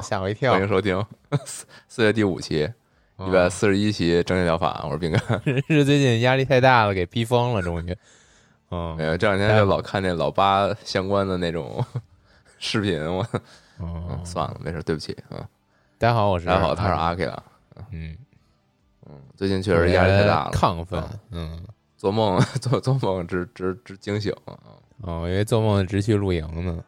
[0.00, 0.62] 吓我一跳欢！
[0.62, 1.04] 迎收听
[1.44, 2.70] 四四月第五期，
[3.18, 4.82] 一百四十一期正念疗法。
[4.84, 5.20] 我是饼干。
[5.68, 7.96] 是最近压力太大了，给逼疯了，终于。
[8.70, 11.84] 嗯没有，这两天就老看那老八相关的那种
[12.58, 13.26] 视频，我
[13.80, 15.46] 嗯，算了，没事，对不起啊。
[15.98, 17.42] 大家好，我是大家好，他是阿 K 啊。
[17.90, 18.16] 嗯，
[19.06, 21.10] 嗯，最近确实压力太大了，亢奋啊。
[21.30, 21.62] 嗯，
[21.96, 24.54] 做梦 做做梦直直直惊醒啊！
[25.02, 26.84] 哦，我以为做梦直去露营呢。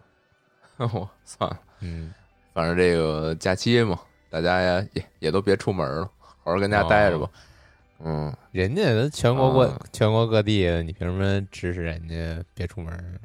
[0.93, 2.13] 我算了，嗯，
[2.53, 7.29] 反正这个假期嘛，大家呀也也都别出门了，好好跟家待着吧。
[8.05, 13.21] 嗯，人家都全国各啊全国各地的，你凭什么指使人家别出门？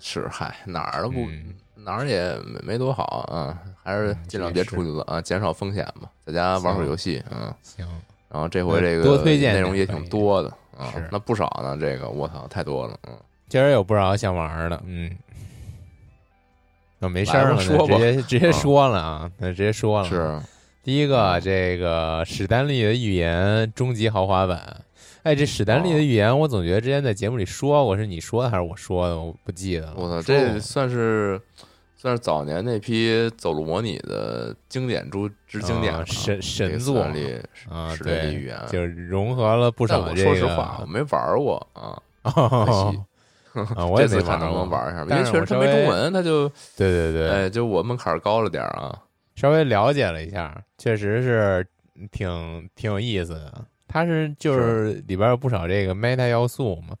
[0.00, 7.56] 是，嗨，哪儿都不嗯哪儿也没没多好啊，还是尽量别出去了啊，减少风险吧，在家玩会儿游戏啊。
[7.62, 7.86] 行，
[8.28, 11.76] 然后这回这个多推荐内容也挺多的啊，那不少呢。
[11.80, 13.16] 这个我操，太多了，嗯，
[13.48, 15.16] 今儿有不少想玩的，嗯。
[17.00, 20.08] 那没事儿直接直接啊说了啊，那直接说了。
[20.08, 20.40] 是
[20.82, 24.82] 第一个，嗯这个史丹利的预言终极豪华版。
[25.22, 29.18] 哎，这史丹利的预言，我总觉得之前在节目里说过，是你说的还是我说的？
[29.18, 29.94] 我不记得了。
[29.96, 31.38] 我操，这算是
[31.96, 40.24] 算是早年那批走路模拟的经典中之经典神神作史丹利啊，史丹利对语言，就是融合了不少这个。
[40.24, 43.00] 说实话，我没玩过啊， 可哦惜。
[43.76, 48.98] 啊，我也没玩能不能过玩一下吧，因但为确实它没中文，它就对对对，哎，就我门槛儿高了点儿啊。
[49.36, 51.66] 稍微了解了一下，确实是
[52.10, 53.64] 挺挺有意思的。
[53.86, 56.96] 它是就是里边有不少这个 meta 要素嘛。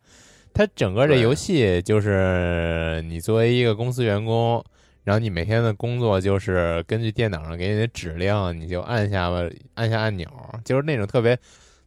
[0.54, 4.64] 它整个这游戏就是你作为一个公司员工，
[5.04, 9.42] 然后你每天的工作就是根据电脑上给你的指令，你就按下吧，
[9.74, 10.26] 按下按钮，
[10.64, 11.38] 就是那种特别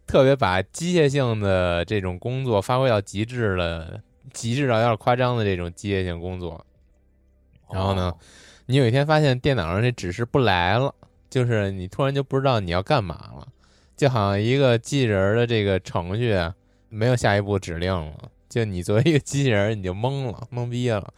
[0.06, 4.00] 特别把机械性的这种工作发挥到极致了，
[4.34, 6.66] 极致到有点夸张的这种机械性工作。
[7.72, 8.18] 然后呢哦，
[8.66, 10.94] 你有一天发现电脑上这指示不来了，
[11.30, 13.48] 就是你突然就不知道你要干嘛了，
[13.96, 16.54] 就好像一个机器人儿的这个程序啊
[16.90, 21.14] 没有下一步指令了，就你作为一个机器人儿你就懵了，懵逼了，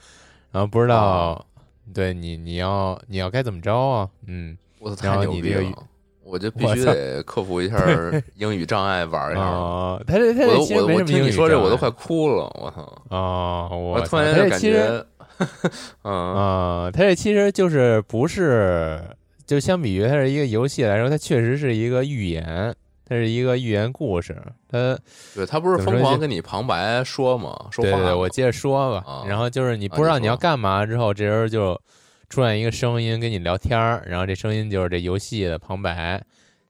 [0.52, 1.46] 然后不知道，哦
[1.94, 4.10] 对你你要你要该怎么着啊？
[4.26, 5.88] 嗯，我操，然后你这个了！
[6.24, 7.78] 我就必须得克服一下
[8.36, 9.42] 英语障碍，玩一下。
[9.42, 12.82] 哦，他这他这其实没我我听你什么英语说这我都快哭了，我操！
[13.16, 15.06] 啊，我我突然就感觉，
[16.04, 19.02] 嗯，啊、他这其实就是不是，
[19.46, 22.74] 就相比于它是一个游戏来说，它确实是一个寓言，
[23.08, 24.36] 它是一个寓言故事。
[24.70, 24.98] 他
[25.36, 27.68] 对他不是疯狂跟你旁白说吗？
[27.70, 29.04] 说对对对，话我接着说吧。
[29.06, 31.80] 啊然后就是你啊不知道你要干嘛之后，这时候就
[32.34, 36.20] 出现一个声音跟你聊天儿，然后这声音就是这游戏的旁白。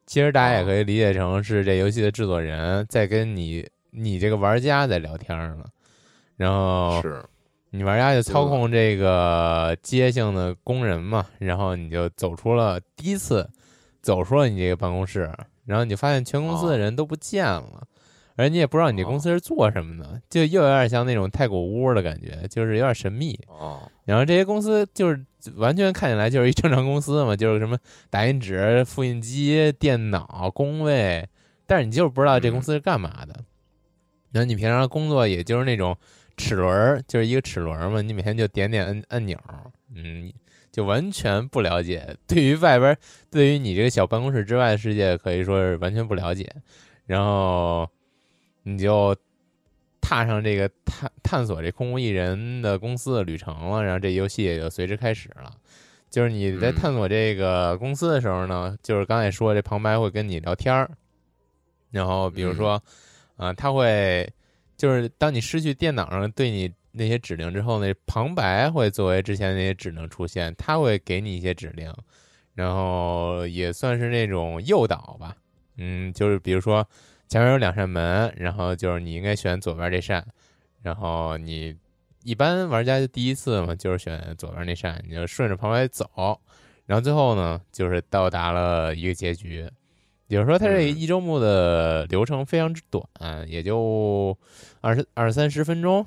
[0.05, 5.63] 其实大家也可以理解成是这游戏的制作人在跟你你这个玩家在聊天儿呢。
[6.35, 7.23] 然后是
[7.69, 13.49] 你玩家就操控这个机械性的工人嘛，然后你就走出了第一次
[14.01, 15.31] 走出了你这个办公室，
[15.63, 17.87] 然后你就发现全公司的人都不见了，
[18.35, 23.39] 而你也不知道你这公司是做什么的，就又有点像那种太古屋的感觉，就是有点神秘。
[23.47, 25.25] 哦，然后这些公司就是
[25.55, 27.77] 完全看起来就是一正常公司嘛，就是什么
[28.09, 31.27] 打印纸、复印机、电脑、工位，
[31.65, 33.35] 但是你就是不知道这公司是干嘛的。
[34.31, 35.95] 然后你平常工作也就是那种
[36.37, 39.37] 齿轮儿，就是一个齿轮儿嘛，你每天就点点按按钮，
[39.93, 40.33] 嗯，
[40.71, 42.17] 就完全不了解。
[42.25, 42.97] 对于外边儿，
[43.29, 46.51] 对于你这个小办公室之外的世界，可以说是完全不了解。
[47.05, 47.87] 然后
[48.63, 49.15] 你就
[50.01, 55.53] 踏上这个探探索这空无一人的公司的旅程了，然后这游戏也就随之开始了。
[56.09, 60.91] 就是你在嗯探索这个公司的时候呢，就是刚才说这旁白会跟你聊天儿，
[61.89, 62.81] 然后比如说，
[63.35, 64.31] 啊、他会
[64.77, 71.91] 就是当你失去电脑上对你那些指令之后，那旁白会作为之前那些指令出现，他会给你一些指令，
[72.53, 75.35] 然后也算是那种诱导吧。
[75.77, 76.87] 嗯，就是比如说
[77.33, 80.23] 前面有两扇门，然后就是你应该选左边这扇，
[80.83, 81.75] 然后你
[82.21, 86.07] 一般玩家就第一次嘛，就是选左边那扇，你就顺着旁白走，
[86.85, 89.67] 然后最后呢，就是到达了一个结局。
[90.27, 93.03] 比如说，它这一周目的流程非常之短，
[93.47, 94.37] 也就
[94.81, 96.05] 二十二三十分钟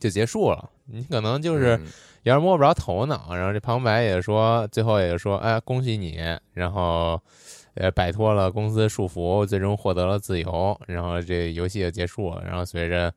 [0.00, 0.70] 就结束了。
[0.86, 1.84] 你可能就是嗯
[2.22, 6.18] 有点摸不着头脑，然后这旁白也说，最后也说，哎，恭喜你，
[6.54, 7.20] 然后
[7.74, 12.42] 呃摆脱了公司束缚，最终获得了自由，然后这游戏就结束了。
[12.44, 13.12] 然后随着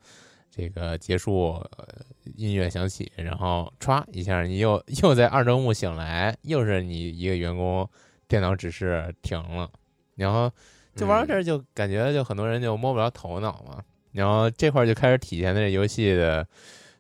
[0.50, 1.88] 这个结束，呃
[2.36, 7.88] 音乐响起，然后歘一下，你又又在二周目醒来，又是你一个员工
[8.28, 9.70] 电脑指示停了。
[10.16, 10.50] 然后
[10.96, 13.84] 就玩到这儿，就感觉就很多人就摸不着头脑嘛。
[14.14, 16.48] 然后这块儿就开始体现的这游戏的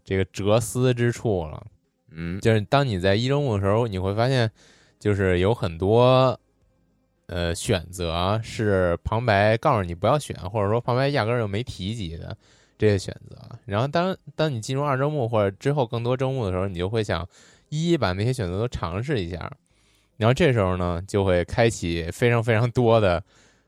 [0.03, 1.65] 这个哲思之处了。
[2.17, 4.51] 嗯就是当你在一周目的时候，你会发现，
[4.99, 6.37] 就是有很多
[7.27, 12.35] 呃选择是旁白告诉你不要选，或者说旁白压根儿就没提及的
[12.77, 13.37] 这些选择。
[13.65, 17.27] 然后当当你进入二周目或者之后更多周目的时候，你就会想
[17.69, 19.51] 一一把那些选择都尝试一下。
[20.17, 23.21] 然后这时候呢，就会开启非常非常多的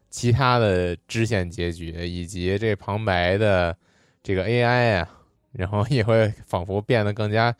[0.09, 3.75] 其他的支线结局，以及这旁白的
[4.23, 5.09] 这个 AI 啊，
[5.51, 7.53] 然后也会仿佛变得更加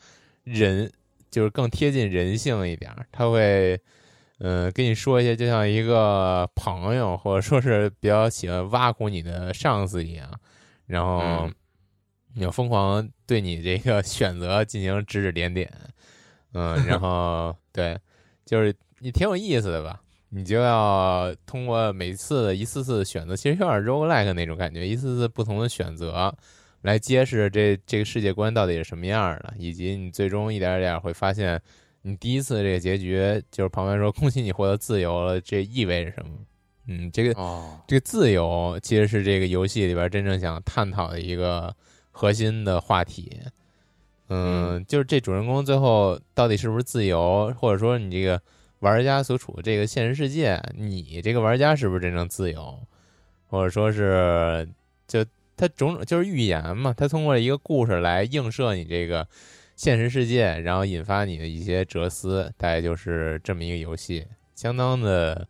[0.44, 0.90] 人，
[1.30, 3.06] 就是更贴近人性一点儿。
[3.12, 3.78] 他会，
[4.38, 10.28] 嗯、跟你说一些就像一个朋友，或者说是比较喜欢挖苦你的上司一样，
[10.86, 11.54] 然后嗯
[12.34, 15.72] 你要疯狂对你这个 选择进行指指点点，
[16.52, 17.98] 嗯，然后 对。
[18.44, 20.00] 就是你挺有意思的吧？
[20.30, 26.34] 你就要通过每次的一次次的选择，其实有点 roguelike 那种感觉，一次次不同的选择
[26.80, 31.60] 来揭示这这个世界观到底是什么样的，以及你最终一点点会发现，
[32.02, 36.30] 你第一次这个结局就是旁边说恭喜你获得自由了，这意味着什么？
[36.86, 41.74] 嗯，这个哦，这个自由其实是这个游戏里边真正想探讨的一个
[42.10, 43.40] 核心的话题。
[44.30, 48.40] 嗯，就是这主人公最后到底是不是自由，或者说你这个
[48.80, 52.78] 玩家所处的这个现实世界，你这个玩家是不是真正自由，
[53.48, 54.68] 或者说是
[55.06, 55.24] 就
[55.56, 59.26] 他种种就是预言嘛，他通过一个故事来映射你这个
[59.78, 64.26] 现实世界，然后引发你的一些哲思，大概就是这么一个游戏，
[64.56, 65.46] 相当的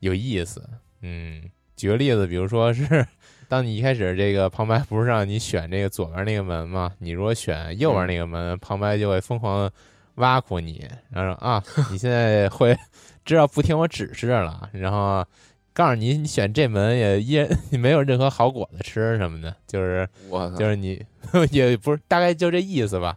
[0.00, 0.66] 有意思。
[1.02, 1.42] 嗯，
[1.76, 3.06] 举个例子，比如说是。
[3.46, 6.92] 当你一开始这个旁白不是让你选这个左边那个门吗？
[6.98, 9.70] 你如果选右边那个门，旁白就会疯狂
[10.16, 12.76] 挖苦你，然后说啊，你现在会
[13.24, 15.24] 知道不听我指示了，然后
[15.72, 21.02] 告诉你你选这门也依然你 没有任何好果子吃什么的，就是我，就是你
[21.50, 23.16] 也不是大概就这意思吧。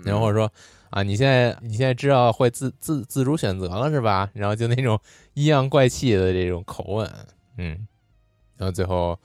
[0.00, 0.52] 嗯然后或者说
[0.90, 4.30] 啊，你现在你现在知道会自自自主选择了是吧？
[4.34, 4.98] 然后就那种
[5.34, 7.10] 阴阳怪气的这种口吻，
[7.58, 7.86] 嗯，
[8.56, 9.18] 然后最后。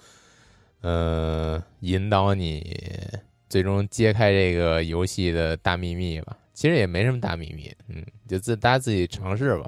[0.81, 2.63] 呃，引导你
[3.49, 6.37] 最终揭开这个游戏的大秘密吧。
[6.53, 9.67] 其实也没什么大秘密，嗯，就自大家自己尝试吧。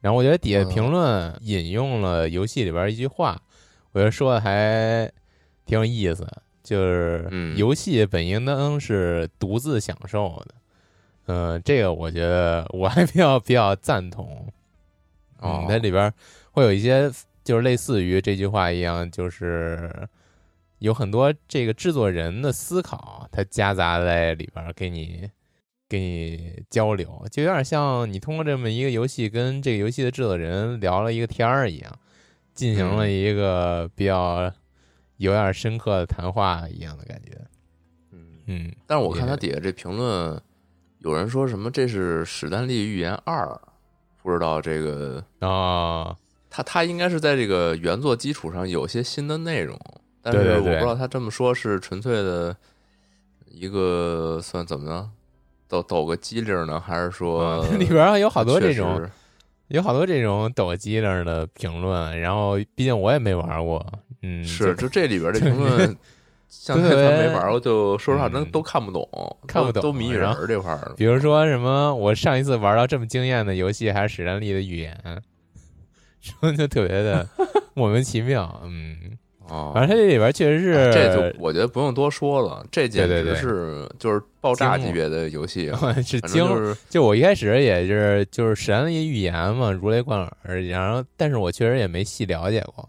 [0.00, 3.42] 然后我觉得底下评论引用了游戏里边一句话，
[3.90, 5.10] 我觉得说的还
[5.66, 6.24] 挺有意思，
[6.64, 10.54] 就是嗯游戏本应当是独自享受的。
[11.26, 14.52] 嗯、这个我觉得我还比较比较赞同。
[15.38, 16.12] 哦嗯，它里边
[16.50, 17.08] 会有一些
[17.44, 20.08] 就是类似于这句话一样，就是。
[20.80, 25.30] 有很多这个制作人的思考，它夹杂在里边儿，给你
[25.88, 31.98] 给你交流，就有点像你通过这么一个游戏跟这个游戏的制作人聊了一个天儿一样，
[32.52, 34.52] 进行了一个比较
[35.16, 37.32] 有点深刻的谈话一样的感觉。
[38.12, 40.40] 嗯，嗯，但是我看他底下这评论，
[40.98, 43.44] 有人说什么这是《史丹利预言二》，
[44.22, 46.16] 不知道这个哦，
[46.50, 49.78] 他他应该是在这个原作基础上有些新的内容，
[50.22, 52.56] 但是我不知道他这么说是纯粹的
[53.46, 55.10] 一个算怎么呢？
[55.66, 59.08] 抖抖个机灵呢，还是说啊 里边儿有好多这种
[59.68, 63.84] 有好多这种抖机灵的评论，然后毕竟我也没玩过，
[64.24, 65.96] 嗯，是就就这里边的评论，
[66.48, 69.06] 像他没玩过，就说实话，真嗯都看不懂，
[69.46, 70.92] 看不懂都都谜语人这块儿。
[70.96, 74.96] 比如说什么，我上一次玩到这么惊艳的游戏还是史丹利的预言，
[76.20, 77.28] 说就特别的
[77.74, 78.60] 莫名其妙。
[78.64, 78.96] 嗯，
[79.48, 85.76] 哦，反正它这里边确实是，哎这就我觉得不用多说了，这简直是就是爆炸级别的游戏啊！
[86.02, 92.88] 是反惊正就是就我一开始也是就是史丹利预言嘛，如雷贯耳，然后但是我确实也没细了解过，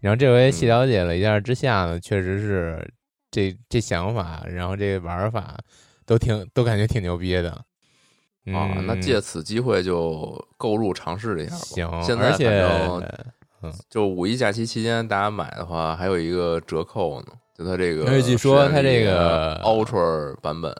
[0.00, 2.88] 然后这回细了解了一下之下呢，确实是
[3.30, 5.56] 这这想法，然后这玩法
[6.04, 7.50] 都挺都感觉挺牛逼的。
[8.54, 11.62] 啊，嗯那借此机会就购入尝试一下吧。
[11.62, 13.00] 行，现在而且反
[13.62, 17.26] 正就五一假期期间，大家买的话还有一个折扣呢，
[17.58, 20.72] 就它这个而且据说它这个 Ultra 版本，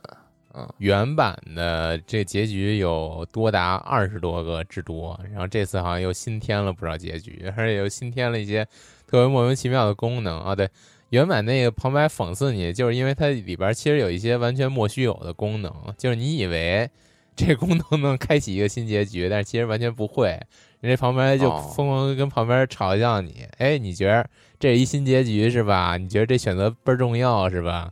[0.54, 8.64] 嗯，原版的这结局有多达二十多个之多，然后这次好像又新添了不少结局，而且又新添了一些
[9.06, 10.54] 特别莫名其妙的功能啊。
[10.54, 10.68] 对，
[11.10, 16.90] 原版那个旁白讽刺你，就是因为它里边其实有一些完全莫须有的功能，就是你以为
[17.34, 20.40] 这功能能开启一个新结局，但是其实完全不会。
[20.80, 25.96] 人家旁边就哦疯狂地跟旁边嘲笑你，哎，你觉得这是一新结局是吧？
[25.96, 27.90] 你觉得这选择倍儿重要是吧？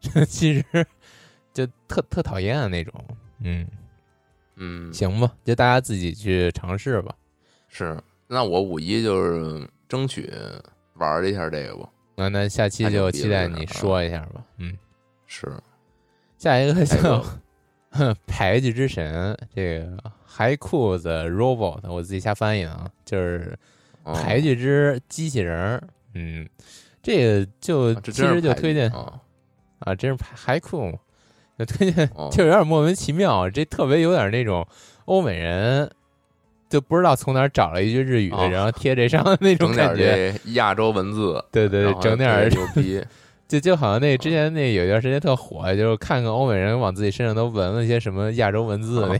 [0.28, 0.86] 其实
[1.54, 2.92] 就特特讨厌那种，
[3.42, 3.66] 嗯，
[4.56, 7.14] 嗯，行吧，就大家自己去尝试吧。
[7.68, 7.98] 是。
[8.28, 10.32] 那我五一就是争取
[10.94, 11.88] 玩一下这个吧。
[12.16, 14.42] 那那下期就期待你说一下吧。
[14.58, 14.76] 嗯，
[15.26, 15.52] 是，
[16.38, 17.22] 下一个还叫
[17.98, 23.56] 有牌局之神，这个海酷的 robot，我自己瞎翻译的啊，就是
[24.04, 25.82] 嗯牌局之机器人儿。
[26.14, 26.48] 嗯，
[27.02, 29.20] 这个就其实就推荐啊，
[29.80, 30.90] 啊，真是海酷，
[31.58, 34.66] 就推荐哦 就有点莫名其妙，这特别有点那种
[35.04, 35.90] 欧美人。
[36.68, 43.02] 就不知道从哪儿找了一句日语，哦然后贴这上的那种整点感觉，这亚洲文字，对对对，整点儿牛逼。
[43.48, 49.16] 就就好像那之前那有一段时间特火，就是看看欧美人往自己身上都纹了一些什么亚洲文字的那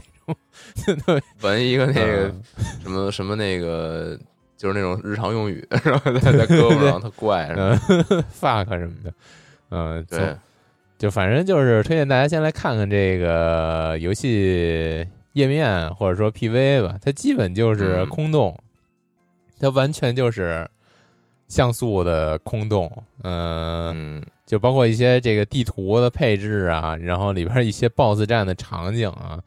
[1.05, 2.41] 种，纹一个那个 嗯。
[2.83, 4.19] 什么什么那个，
[4.57, 8.23] 就是那种日常用语， 然后在在胳膊上特怪，什么嗯。
[8.37, 9.13] Fuck 什么的，
[9.71, 10.35] 嗯，对，
[10.97, 18.57] 就反正就是推荐大家先来看看这个游戏页面或者说 PV 吧，它基本就是嗯空洞，
[19.59, 20.69] 它完全就是
[21.47, 22.91] 像素的空洞，
[23.23, 24.17] 嗯。
[24.19, 29.37] 嗯就包括一些这个地图的配置啊，然后里边一些 BOSS 战的场景啊，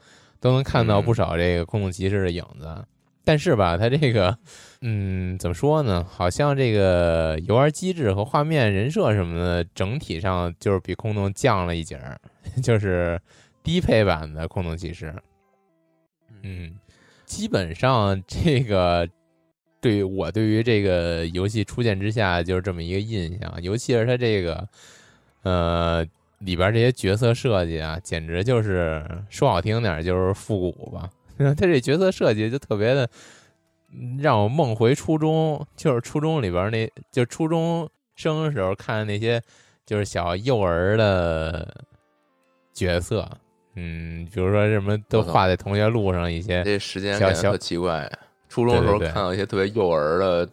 [0.40, 2.84] 都能看到嗯不少这个空洞骑士的影子。
[3.24, 4.36] 但是吧，它这个，
[4.82, 6.04] 嗯，怎么说呢？
[6.06, 12.20] 好像这个游玩机制和画面、人设什么的，整体上就是比空洞降了一截儿，
[12.62, 13.18] 就是
[13.62, 15.14] 低配版的空洞骑士。
[16.42, 16.74] 嗯，
[17.24, 19.08] 基本上这个
[19.80, 24.68] 对于我对于这个游戏初见之下就是这么一个印象，尤其是它这个
[25.42, 26.06] 呃
[26.38, 31.10] 里边这些角色设计啊，简直就是说好听点就是复古吧。
[31.38, 33.08] 它这角色设计就特别的
[34.18, 39.40] 让我梦回初中，就是初中里边那就初中生的时候看那些
[39.86, 41.84] 就是小幼儿的
[42.74, 43.26] 角色，
[43.80, 48.10] 嗯，比如说什么都画在同学录上一些，这时间小小感觉特奇怪。
[48.48, 50.48] 初中的时候看到一些特别幼儿的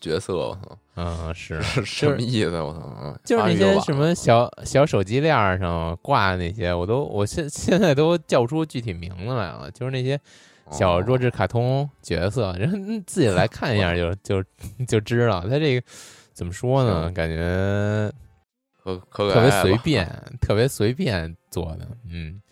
[0.00, 2.50] 角色，我操，嗯，是是 什么意思？
[2.60, 9.70] 我操，嗯就是那些什么小小手机链上挂的那些，我都我现现在都叫不出具体名字来了。
[9.70, 10.20] 就是那些
[10.70, 14.44] 小哦弱智卡通角色，人嗯自己来看一下就就
[14.86, 15.86] 就知道，他这个
[16.34, 17.10] 怎么说呢？
[17.12, 18.12] 感觉
[18.84, 20.06] 可可特别随便，
[20.38, 22.42] 特别随便做的，嗯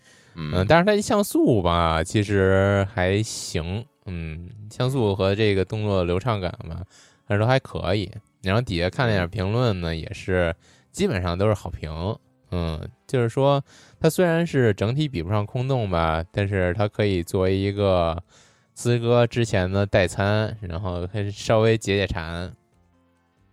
[0.40, 6.82] 嗯，嗯，但是它一像素吧，其实还行，嗯，像素和这个动作的流畅感吧，
[7.26, 8.11] 还是都还可以。
[8.42, 10.54] 然后底下看了一嗯点评论呢，也是
[10.90, 11.90] 基本上都是好评，
[12.50, 13.62] 嗯，就是说
[14.00, 18.20] 它虽然是整体比不上空洞吧，但是它可以作为一个
[18.73, 22.50] 资哥之前的代餐，然后可以稍微解解馋，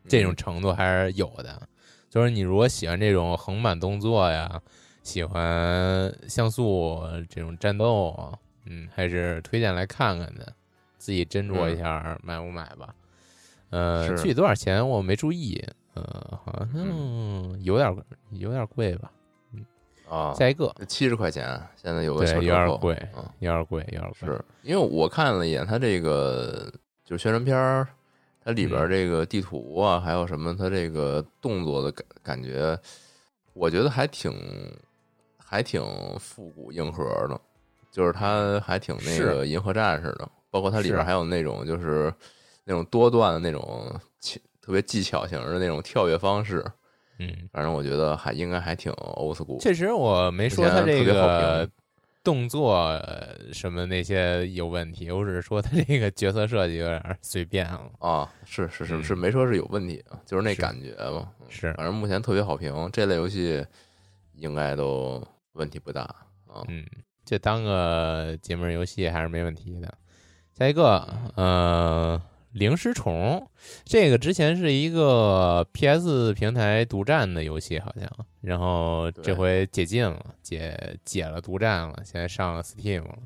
[0.07, 1.61] 这种嗯程度还是有的。
[2.09, 4.61] 就是你如果喜欢这种横版动作呀，
[5.07, 10.51] 喜欢像素这种战斗啊，嗯，还是推荐来看看的，
[10.97, 12.93] 自己斟酌一下买不买吧。
[13.69, 17.95] 呃，具体多少钱我没注意，呃，好像有点
[18.31, 19.09] 有点贵吧。
[19.53, 19.65] 嗯
[20.09, 24.27] 啊，下一个，七十块钱，现在有个小折扣，点贵，嗯，有点贵，有点贵。
[24.27, 26.69] 是因为我看了一眼它这个
[27.05, 27.87] 就是宣传片儿，
[28.43, 32.77] 它里边这个地图啊，还有什么它这个动作的感感觉，
[33.53, 34.33] 我觉得还挺
[35.49, 35.81] 还挺
[36.19, 37.39] 复古硬核的，
[37.89, 42.13] 就是它还挺那个银河战士的，包括它里边还有那种就是
[42.65, 46.61] 那种多段的那种技特别技巧型的那种跳跃方式，
[47.19, 49.57] 嗯，反正我觉得还应该还挺 old school。
[49.61, 51.69] 确实我没说之前他这个
[52.21, 57.89] 动作呃什么那些有问题，我只是说他这个角色设计有点随便了。
[57.99, 61.31] 啊，是是是嗯是，没说是有问题啊，就是那感觉嘛。
[61.39, 63.65] 嗯是反正目前特别好评，这类游戏
[64.33, 65.25] 应该都
[65.57, 66.03] 问题不大
[66.47, 66.63] 啊。
[66.69, 66.85] 嗯，
[67.25, 69.93] 这当个解闷游戏还是没问题的。
[70.57, 72.19] 下一个，呃，
[72.53, 73.47] 零食虫，
[73.85, 78.09] 这个之前是一个 PS 平台独占的游戏，好像，
[78.41, 83.19] 然后这回解禁了，解解了独占了，现在上了 Steam 了，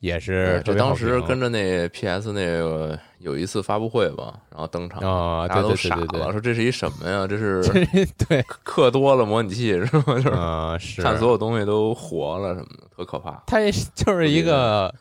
[0.00, 7.26] 也是特这当时跟着那 PS 那个有一次发布会吧，然后登场，啊，大家都对对傻了，对对说这是一什么呀？
[7.26, 10.16] 这是 对，对，氪多了模拟器是吗？
[10.18, 13.42] 就是看所有东西都活了什么的，特可怕。
[13.46, 14.94] 它也是就是一个，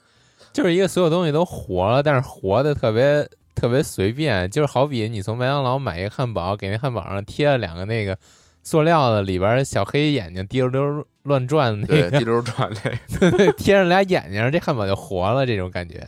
[0.53, 8.17] 就是一个所有东西都活了，但是活的特别特别随便，就是好比你从麦当劳买一个汉堡，给那汉堡上贴了两个那个
[8.65, 16.05] 塑料的，里边小黑眼睛滴溜溜乱转的那，个滴，溜转那个， 贴上俩眼睛，这汉堡就活了，这种感觉。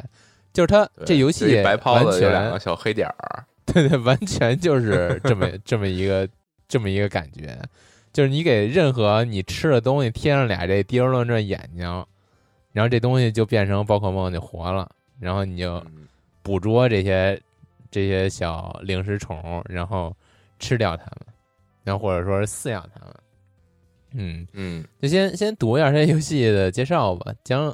[0.52, 6.28] 就是它这游戏白泡完子有两个全小黑点儿， 对对，完全就是这么这么一个
[6.68, 7.56] 这么一个感觉，
[8.12, 11.86] 就是你给任何你吃的东西贴上俩这滴溜乱转眼睛，
[12.74, 16.08] 然后这东西就变成宝可梦就活了，然后你就嗯
[16.42, 17.40] 捕捉这些
[17.92, 20.12] 这些小零食虫，然后
[20.58, 21.36] 吃掉它们，
[21.88, 23.16] 然后或者说是饲养它们。
[24.12, 27.34] 嗯，嗯就先先读一下这游戏的介绍吧。
[27.46, 27.74] 将，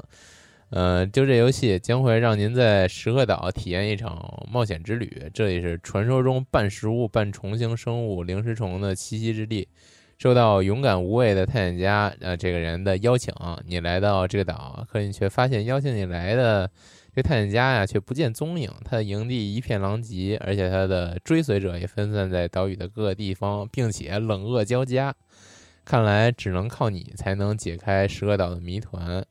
[0.69, 5.31] 呃，就这游戏将会让您在石鹤岛体验一场冒险之旅。
[5.33, 9.67] 这里是传说中半食物半虫形生物灵食虫的栖息之地。
[10.19, 13.33] 受到勇敢无畏的探险家呃这个人的邀请，
[13.65, 16.69] 你来到这个岛，可你却发现邀请你来的
[17.15, 18.71] 这探险家呀却不见踪影。
[18.83, 25.13] 他的营地一片狼藉，而且他的追随者也分散在岛屿的各个地方，并且冷恶交加。
[25.85, 29.23] 看来只能靠你才能解开石鹤岛的谜团。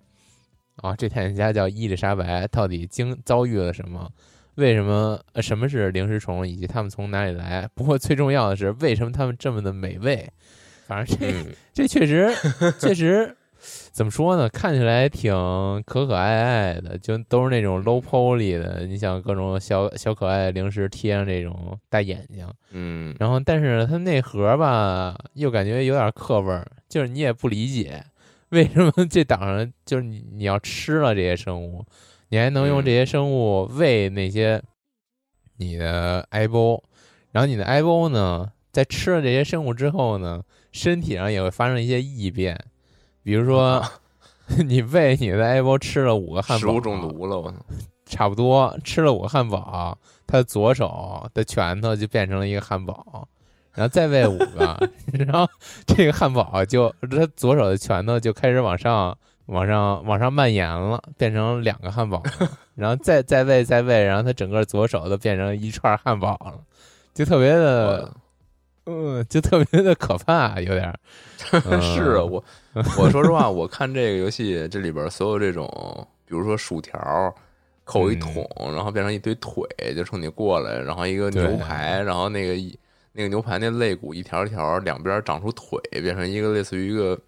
[0.76, 4.10] 啊，这探险家叫伊丽莎白，到底经遭遇了什么？
[4.56, 5.18] 为什么？
[5.32, 7.68] 呃，什么是灵食虫，以及他们从哪里来？
[7.74, 10.30] 不过最重要的是，为什么他们这么的美味？
[10.86, 12.30] 反正这、嗯，这确实
[12.78, 13.34] 确实
[13.92, 14.48] 怎么说呢？
[14.48, 15.32] 看起来挺
[15.86, 18.86] 可可爱爱的，就都是那种 low poly 的。
[18.86, 28.04] 你想各种小小可爱的零食贴上这种大眼睛，嗯，然后但是它内核吧，又感觉有点刻味儿，就是你也不理解
[28.48, 31.84] 为什么这档上就是你你要吃了这些生物，
[32.28, 34.60] 你还能用这些生物喂那些
[35.58, 36.82] 你的埃波，
[37.30, 42.58] 然后你的埃波呢，在吃了这些生物之后呢，身体上也会发生一些异变，
[43.22, 43.82] 比如说
[44.66, 47.56] 你喂你的埃波吃了五个汉堡，食物中毒了，我操！
[48.04, 53.26] 差不多吃了五个汉堡，他左手的拳头就变成了一个汉堡，
[53.72, 55.48] 然后再喂五个， 然后
[55.86, 62.22] 这个汉堡就他左手的拳头就开始往上、往上、往上蔓延了，变成两个汉堡，
[62.74, 66.60] 然后再再喂再喂，然后他整个左手都变成一串汉堡了，
[67.14, 68.12] 就特别的，
[68.86, 70.92] 嗯，就特别的可怕，有点
[71.80, 72.44] 是啊，我
[72.98, 75.68] 我说实话，我看这个游戏这里边所有这种，
[76.24, 77.34] 比如说薯条
[77.84, 79.64] 扣一嗯桶，然后变成一堆腿
[79.94, 82.76] 就冲你过来，然后一个牛排，然后那个一
[83.12, 87.18] 那个牛排那肋骨一条一条两边长出腿，变成一个类似于一个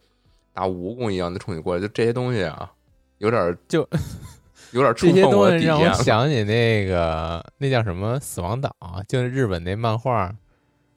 [0.53, 2.73] 大蜈蚣一样的冲你过来，就这些东西啊，
[3.19, 3.87] 有点儿就
[4.73, 6.03] 有点触这些碰我的底东西让我。
[6.03, 8.75] 想起那个那叫什么《死亡岛》，
[9.07, 10.35] 就是日本那漫画，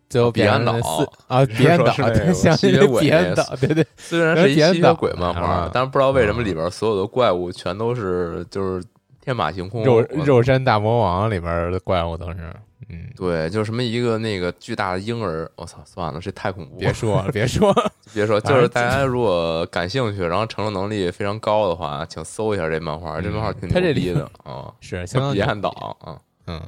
[0.10, 8.84] 最后哦彼岸变成了岛四啊，彼岸岛，对，彼岸岛，对对，虽然是一吸血鬼漫画啊，但是不知道为什么里边所有的怪物全都是就是
[9.22, 12.54] 天马行空，肉肉山大魔王里边的怪物都是，
[12.90, 26.16] 嗯，对，就什么一个那个巨大的婴儿，我操，算了，这太恐怖了，别说了，别说了，别说， 就是大家如果感兴趣，然后承受能力非常高的话，请搜一下这漫画，这漫画挺嗯它这里牛逼的啊，是相当彼岸岛啊，
[26.48, 26.62] 嗯，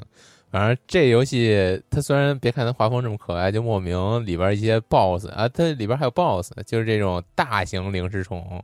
[0.51, 8.63] 反正这游戏它虽然别看它画风这么可爱，就莫名里边一些 BOSS 啊，它里边还有 BOSS，就是这种大型灵食虫。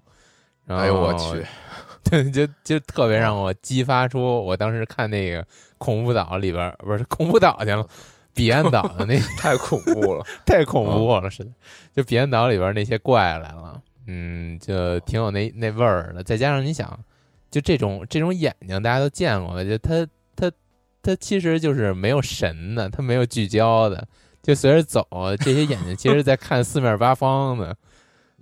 [0.65, 1.45] 然后哎呦我去，
[2.03, 5.45] 对，就就特别让我激发出我当时看那个
[5.77, 7.87] 恐怖岛里边不是恐怖岛去了，
[8.33, 11.51] 彼岸岛的那 太恐怖了， 太恐怖了，是的，
[11.93, 16.23] 就彼岸岛里边那些怪来了，嗯，就挺有那那味儿的。
[16.23, 16.99] 再加上你想，
[17.51, 20.07] 就这种这种眼睛大家都见过，就它
[21.05, 24.07] 它它其实就是没有神的，它没有聚焦的，
[24.41, 25.07] 就随着走，
[25.39, 27.77] 这些眼睛其实在看四面八方的，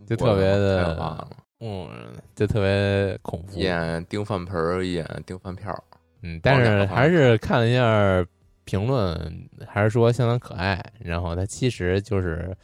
[0.07, 1.27] 就特别的
[1.59, 1.89] 嗯，
[2.33, 3.63] 就特别恐怖一。
[3.63, 5.77] 眼盯饭盆儿，一眼盯饭票，
[6.21, 8.25] 嗯，但是还是看了一下
[8.63, 10.81] 评论，还是说相当可爱。
[10.99, 12.55] 然后它其实就是，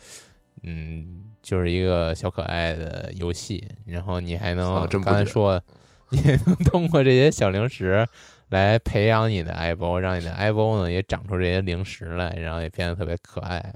[0.63, 3.67] 嗯，就是一个小可爱的游戏。
[3.85, 5.61] 然后你还能刚才说，
[6.09, 8.07] 你也能通过这些小零食
[8.49, 13.73] 来培养你的爱包，让你的爱包呢也长出这些零食来，然后也变得特别可爱。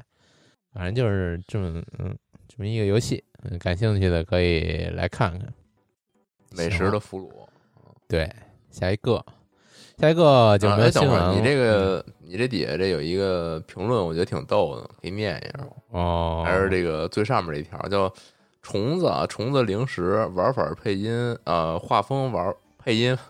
[0.73, 2.15] 反正就是这么嗯
[2.47, 5.53] 这么一个游戏，嗯，感兴趣的可以来看看。
[6.55, 7.29] 美食的俘虏，
[8.07, 8.31] 对，
[8.69, 9.23] 下一个
[9.97, 11.19] 下一个就没有新闻了。
[11.19, 15.67] 等会儿，你这个你这底下这有一个评论，我觉得挺逗的，可以念一下。
[15.91, 18.11] 哦，还是这个最上面这一条叫
[18.61, 23.23] “虫子啊，虫子零食玩法配音呃画风玩配音，操，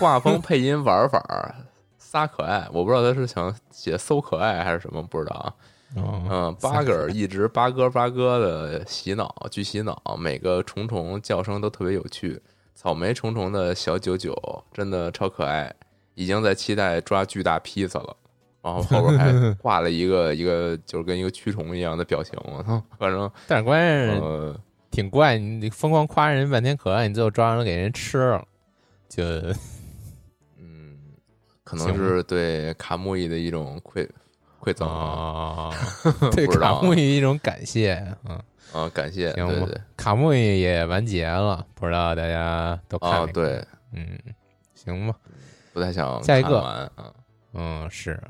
[0.00, 1.54] 画风配音玩法
[1.98, 5.54] 仨可爱”，我不知道他是想写搜可爱还是什么，不知道啊。
[5.96, 12.40] 哦嗯，八哥儿一直八哥八哥的洗脑，巨洗脑，每个虫虫叫声都特别有趣。
[12.74, 14.34] 草莓虫虫的小九九
[14.72, 15.70] 真的超可爱，
[16.14, 18.16] 已经在期待抓巨大披萨了。
[18.62, 24.56] 然后后边还画了一个一个就是跟一个蛆虫一样的表情，我操，反正但是关键是呃，
[24.90, 28.44] 挺怪，你疯狂夸人半天可爱，你最后抓人给人吃了，
[29.08, 29.54] 就嗯，
[31.70, 34.04] 可能是对卡木伊的一种馈
[34.60, 35.70] 馈赠啊，啊，
[36.34, 38.36] 对卡木伊一种感谢，嗯，
[38.72, 44.18] 啊，感谢，行吧对对卡木伊也完结了，不知道大家都看啊，没看对，嗯，
[44.74, 45.14] 行吧，
[45.72, 47.12] 不太想下一个看完啊。
[47.52, 48.20] 嗯，是，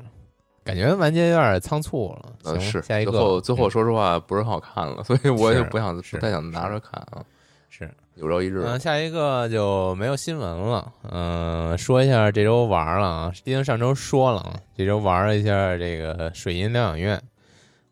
[0.63, 7.25] 感觉完结有点仓促了，呃，是下一个，最后最后嗯说实话不是很好看了，所以我也是不想不太想拿着看啊。
[7.71, 7.89] 是。
[8.15, 10.93] 有朝一日，嗯，下一个就没有新闻了。
[11.09, 17.19] 嗯，说一下这周玩了啊，毕竟上周说了啊，这周玩了一下这个水银疗养院，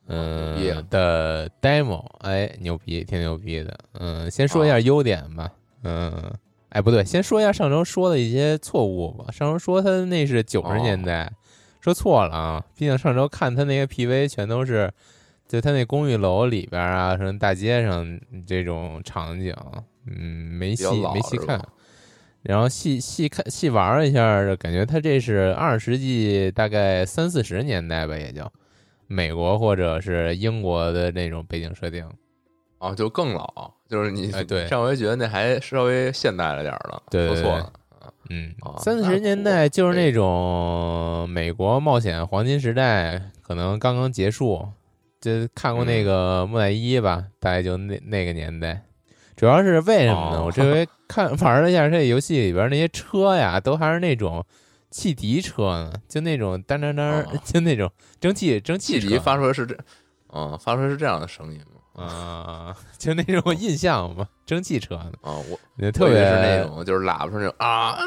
[0.07, 3.75] 嗯、的 demo，哎，牛逼，挺牛逼的。
[3.93, 5.49] 嗯，先说一下优点吧。
[5.83, 6.31] 嗯，
[6.69, 9.31] 哎，不对，先说一下上周说的一些错误吧。
[9.31, 11.31] 上周说他那是九十年代，
[11.79, 12.63] 说错了啊。
[12.75, 14.91] 毕竟上周看他那个 PV 全都是，
[15.49, 19.51] 就他那公寓楼里边啊，什么大街上这种场景，
[20.05, 20.15] 嗯，
[20.53, 21.59] 没细没细看。
[22.43, 28.47] 然后细细看细玩了一下，感觉他这是二十世纪大概三四十年代吧，也就
[29.07, 32.07] 美国或者是英国的那种背景设定。
[32.77, 37.73] 哦，就更老，就是你哎对上回觉得那还稍微现代了点儿了，对对对说错了，
[38.29, 44.69] 嗯啊，三四十年代就是那种美国冒险黄金时代，可能刚刚结束。
[45.21, 48.83] 就看过嗯那个木乃伊吧，大概就那那个年代。
[49.35, 50.39] 主要是为什么呢？
[50.39, 54.45] 哦我这回看 玩了一下这游戏里边那些车呀，都还是那种
[54.89, 59.77] 汽笛车呢，就那种当当当，哦 就那种蒸汽蒸汽笛发出来是这，
[60.33, 61.59] 嗯，发出来是这样的声音
[61.95, 62.03] 吗？
[62.05, 67.97] 啊， 就那种印象嘛，蒸汽车呢，啊，我也特别是那种就是喇叭声那种啊，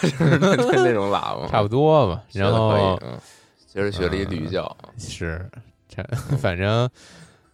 [0.00, 2.22] 就是那种喇叭，差不多吧。
[2.32, 3.18] 然后可以，嗯，
[3.66, 5.48] 接着学了一驴叫，是，
[6.08, 6.88] 这反正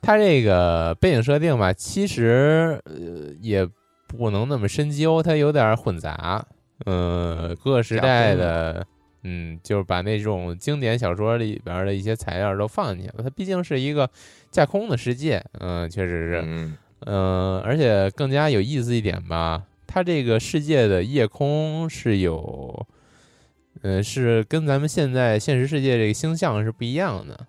[0.02, 3.66] 它这个背景设定吧，其实呃也
[4.06, 6.46] 不能那么深究，它有点混杂，
[6.85, 8.87] 呃，各个时代的，
[9.24, 13.24] 嗯，就是把那种经典小说里边的一些材料都放进去了。
[13.24, 14.09] 它毕竟是一个
[14.50, 22.87] 架空的世界，嗯、确实是，嗯，嗯，而且更加有意思一点吧，它这个世界的夜空是有，
[23.82, 27.46] 呃，是跟咱们现在现实世界这个星象是不一样的。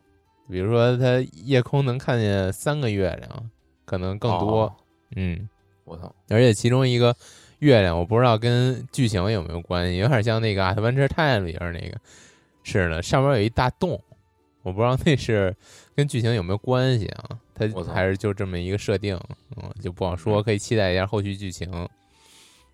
[0.49, 3.49] 比如说，它夜空能看见三个月亮，
[3.86, 4.63] 可能更多。
[4.63, 4.75] 哦
[5.15, 5.47] 嗯，
[5.86, 7.15] 我操，而且其中一个
[7.60, 11.97] 月亮，我不知道跟剧情有没有关系，有点像那个《阿特曼车泰》里边那个，
[12.63, 13.97] 是的，上面有一大洞，
[14.63, 15.55] 我不知道那是
[15.95, 17.39] 跟剧情有没有关系啊？
[17.53, 19.17] 它还是就这么一个设定，
[19.55, 21.71] 嗯，就不好说，可以期待一下后续剧情。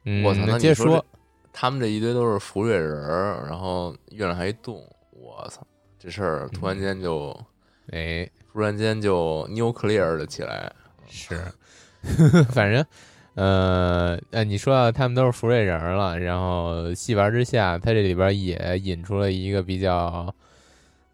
[0.05, 1.05] 嗯，我操，那接着说
[1.53, 5.65] 他们这一堆都是浮月人儿，然后月亮还一动，我操，
[5.99, 7.39] 这事儿突然间就
[7.91, 10.71] 哎，突然间就 nuclear 了起来，
[11.09, 11.35] 是，
[12.51, 12.85] 反正，
[13.35, 20.33] 呃，呃，你说到他们都是福瑞人儿了，然后细玩之下，它这里边也引出了一个比较，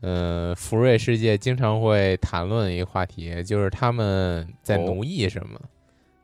[0.02, 5.60] 呃，福瑞世界经常会谈论的一个话题，就是他们在哦奴役什么，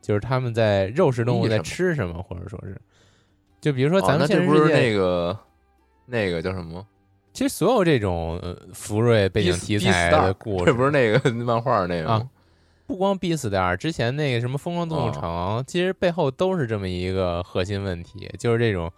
[0.01, 2.79] 就是他们在肉食动物在吃什么，或者说是，
[3.59, 5.39] 就比如说哦，咱们现实世界，那个
[6.05, 6.85] 那个叫什么？
[7.35, 12.29] 其实所有这种呃福瑞背景题材的故事，这不是那个漫画那个啊吗？
[12.87, 18.89] 不光 B 四点之前那个什么疯狂动物城，其实背后都是这么一个核心问题，就是这种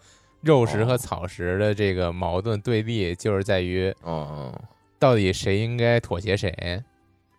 [0.42, 4.54] 肉食和草食的这个矛盾对立，就是在于嗯，
[5.00, 6.80] 到底谁应该妥协谁。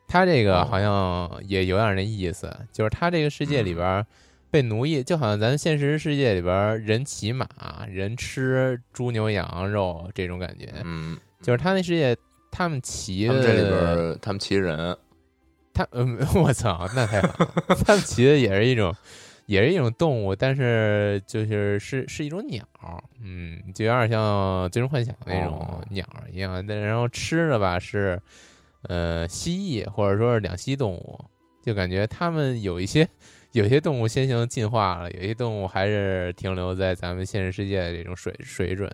[0.05, 0.67] 他这个哦。
[0.69, 4.05] 好像也有点那意思，就是他这个世界里边
[4.51, 7.47] 被奴役，就好像咱现实世界里边人骑马、
[7.89, 12.15] 人吃猪牛羊肉这种感觉，嗯，就是他那世界
[12.51, 14.97] 他们骑的他们这里边他们骑人，
[15.73, 17.75] 他嗯， 我操，那太好了！
[17.85, 18.93] 他们骑的也是一种，
[19.45, 22.63] 也是一种动物，但是就是是是一种鸟，
[23.21, 26.65] 嗯，就有点像《最终幻想》那种哦鸟一样。
[26.65, 28.19] 但然后吃的吧是，
[28.83, 31.19] 呃，蜥蜴或者说是两栖动物，
[31.63, 33.07] 就感觉他们有一些
[33.51, 38.91] 有些动物先行进化了，有些动物还是停留在咱们现实世界的这种水水准，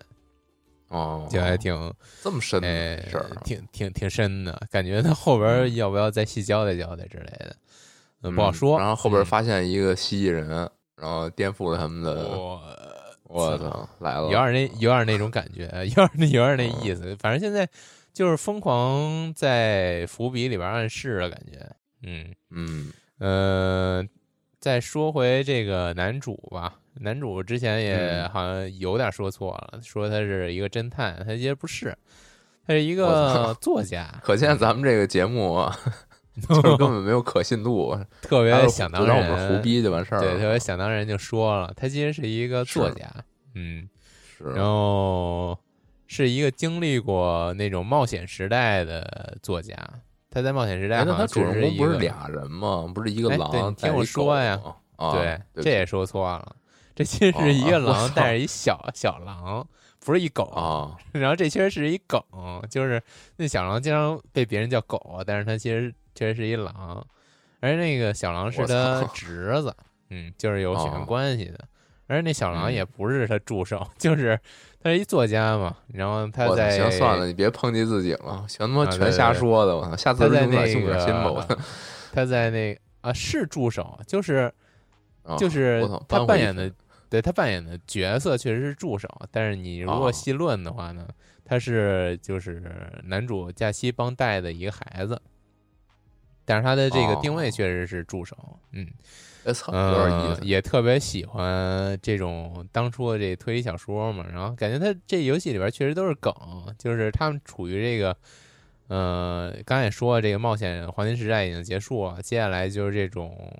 [0.88, 1.92] 哦，就还挺
[2.22, 7.56] 这么深哎的事儿，啊挺挺挺深的，感觉他后边要不要再细交代交代之类的，
[8.22, 8.78] 嗯，不好说。
[8.78, 10.48] 然后后边嗯发现一个蜥蜴人，
[10.96, 12.60] 然后颠覆了他们的，我
[13.24, 17.14] 我操，来了，有点那有点那种感觉，有点那有点那意思。
[17.20, 17.68] 反正现在
[18.14, 21.70] 就是疯狂在伏笔里边暗示了，感觉，
[22.04, 24.04] 嗯嗯呃，
[24.66, 28.28] 再说回这个男主吧，男主之前也嗯。
[28.30, 31.96] 好像有点说错了，说他是一个侦探，他其实不是，
[32.66, 35.72] 他是一个作家， 可见咱们这个节目啊，
[36.48, 43.08] 就是根本没有可信度， 特别想当然让然，我们胡逼就完事儿了，对，特别想当然就说了，他其实是一个作家，
[43.54, 43.88] 嗯，
[44.36, 45.56] 是，然后
[46.08, 49.76] 是一个经历过那种冒险时代的作家。
[50.36, 52.86] 他在冒险时代哎，那他主人公不是俩人吗？
[52.94, 54.60] 不是一个哎狼对听我说呀
[54.98, 56.54] 对，这也说错了。
[56.94, 59.66] 这其实是一个狼带着一小小狼，
[60.04, 60.44] 不是一狗。
[60.44, 62.22] 啊，然后这其实是一梗，
[62.68, 63.02] 就是
[63.36, 67.06] 那小狼经常被别人叫狗，但是它其实确实是一狼，
[67.60, 69.74] 而那个小狼是他侄子，
[70.10, 71.60] 嗯，就是有血缘哦关系的。
[72.08, 74.38] 而那小狼嗯也不是他助手， 就是
[74.80, 75.76] 他是一作家嘛。
[75.88, 81.58] 然后他，在行算了，你别抨击自己了，行他妈全瞎说的，我操，下次他在用点那信点心吧，我 个
[82.12, 84.52] 他在那啊是助手，就是
[85.22, 86.70] 啊就是他扮演的，
[87.08, 91.06] 对他扮演的角色确实是助手，但是你如果哦细论的话呢，
[91.44, 92.62] 他是就是
[93.04, 95.20] 男主假期帮带的一个孩子，
[96.44, 98.36] 但是他的这个定位哦确实是助手，
[98.72, 98.92] 嗯哎
[99.52, 106.32] 操，有点意思，嗯也特别喜欢这种当初的这推理小说嘛，然后感觉他这游戏里边确实都是梗，
[106.78, 108.16] 就是他们处于这个。
[108.88, 113.52] 呃，刚才也说了，这个冒险黄金时代已经结束了，接下来就是这种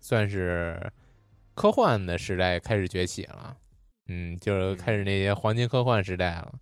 [0.00, 0.80] 算是
[1.54, 3.54] 科幻的时代开始崛起了，
[4.08, 6.54] 嗯，就是开始那些黄金科幻时代了。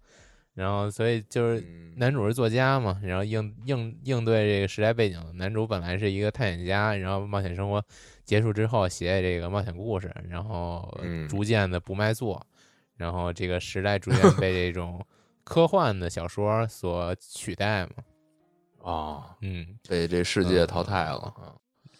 [0.58, 1.84] 然后，所以就是嗯。
[1.98, 7.82] 男主是作家嘛，然后应应应对这个时代背景，男主本来是一个探险家，然后冒险生活
[8.24, 11.28] 结束之后写这个冒险故事，然后嗯。
[11.28, 12.40] 逐渐的不卖座，
[12.96, 15.04] 然后这个时代逐渐被这种
[15.42, 17.90] 科幻的小说所取代嘛，
[18.92, 21.50] 啊，嗯，被这世界淘汰了啊，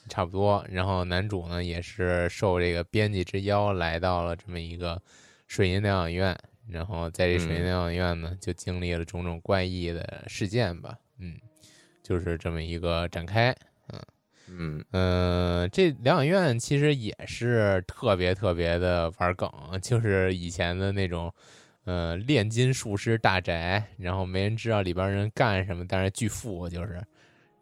[0.09, 0.65] 差不多。
[0.71, 5.03] 然后男主呢也是受这个编辑之邀来到了这么一个
[5.49, 6.39] 水银疗养院，
[6.69, 11.37] 然后在这水银嗯疗养院呢就经历了种种怪异的事件吧，嗯，
[12.03, 13.55] 就是这么一个展开。
[14.51, 19.51] 嗯嗯，这疗养院其实也是特别特别的玩梗，
[19.83, 21.31] 就是以前的那种，
[21.85, 26.99] 呃，炼金术师大宅，然后没人知道里边人干什么，但是巨富就是，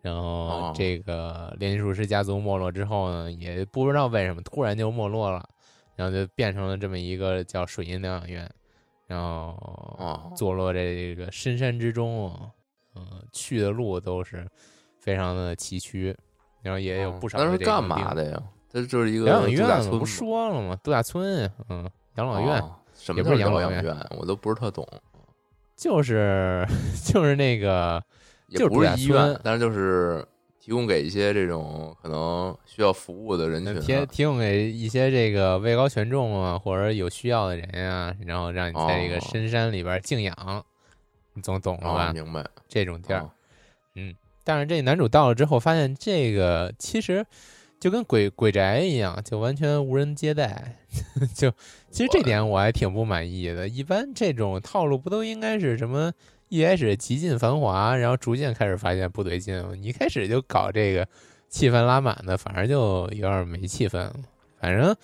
[0.00, 0.72] 然后哦。
[0.76, 5.44] 这个炼金术师家族没落之后呢，也不知道为什么突然就没落了，
[5.96, 8.48] 然后就变成了这么一个叫水银疗养院，
[9.06, 9.56] 然后
[9.98, 12.32] 哦坐落在这个深山之中，
[12.94, 14.46] 嗯、去的路都是
[15.00, 16.14] 非常的崎岖。
[16.62, 18.42] 然后也有不少的哦那是干嘛的呀？
[18.68, 20.76] 这就是一个养老院嘛，不说了吗？
[20.82, 23.94] 度假村，嗯，养老院、哦什么是养老院院？
[24.18, 24.84] 我都不是特懂，
[25.76, 26.66] 就是
[27.04, 28.02] 就是那个
[28.48, 30.26] 也就是不是医院，但是就是
[30.66, 34.04] 提供给一些这种可能需要服务的人群提啊。
[34.04, 40.64] 提供给一些这个位高权重啊，或者有需要的人呀、然后让你在这个哦深山里边静养，
[41.34, 42.12] 你总懂了哦，吧？
[42.12, 42.44] 明白。
[42.68, 43.30] 这种地儿，哦
[44.42, 47.24] 但是这男主到了之后，发现这个其实
[47.78, 50.78] 就跟鬼鬼宅一样，就完全无人接待。
[51.32, 51.48] 就
[51.92, 53.68] 其实这点我还挺不满意的。
[53.68, 56.12] 一般这种套路不都应该是什么？
[56.48, 59.64] 一开始极尽繁华，然后逐渐开始发现不对劲。
[59.80, 61.06] 你一开始就搞这个
[61.48, 64.14] 气氛拉满的，反而就有点没气氛了。
[64.60, 64.94] 反正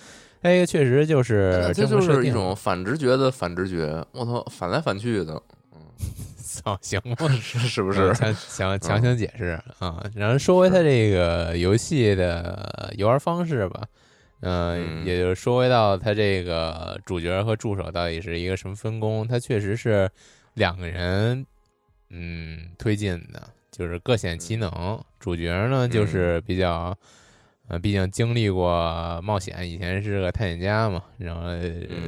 [0.42, 5.40] 这个确实就是这就是一种反直觉的反直觉，我操，反来反去的，
[5.72, 5.80] 嗯
[6.42, 7.16] 操，行吗？
[7.40, 8.08] 是是不是？
[8.08, 10.04] 嗯强强强行解释啊。
[10.14, 13.82] 然后说回他这个游戏的游玩方式吧，
[14.40, 20.10] 嗯，嗯也就是说回到他这个主角和助手到底是一个什么分工，他确实是
[20.54, 21.44] 两个人
[22.10, 25.02] 嗯推进的，就是各显其能。
[25.18, 26.96] 主角呢就是比较。
[27.68, 31.42] 呃，毕竟经历过冒险，以前是个探险家嘛，然后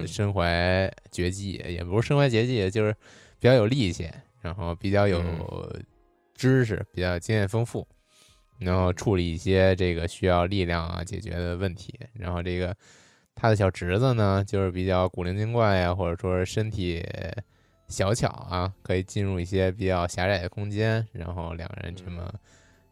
[0.05, 2.93] 身怀绝技，也不是身怀绝技，就是
[3.39, 4.11] 比较有力气，
[4.43, 5.85] 然后比较有嗯
[6.35, 7.87] 知识，比较经验丰富，
[8.59, 11.95] 然后处理一些这个需要力量啊解决的问题。
[12.13, 12.77] 然后这个
[13.37, 17.03] 他的小侄子呢，就是比较古灵精怪呀、或者说身体
[17.89, 22.33] 小巧啊，可以进入一些比较狭窄的空间，然后两个人这么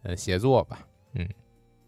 [0.02, 1.28] 呃协作吧，嗯。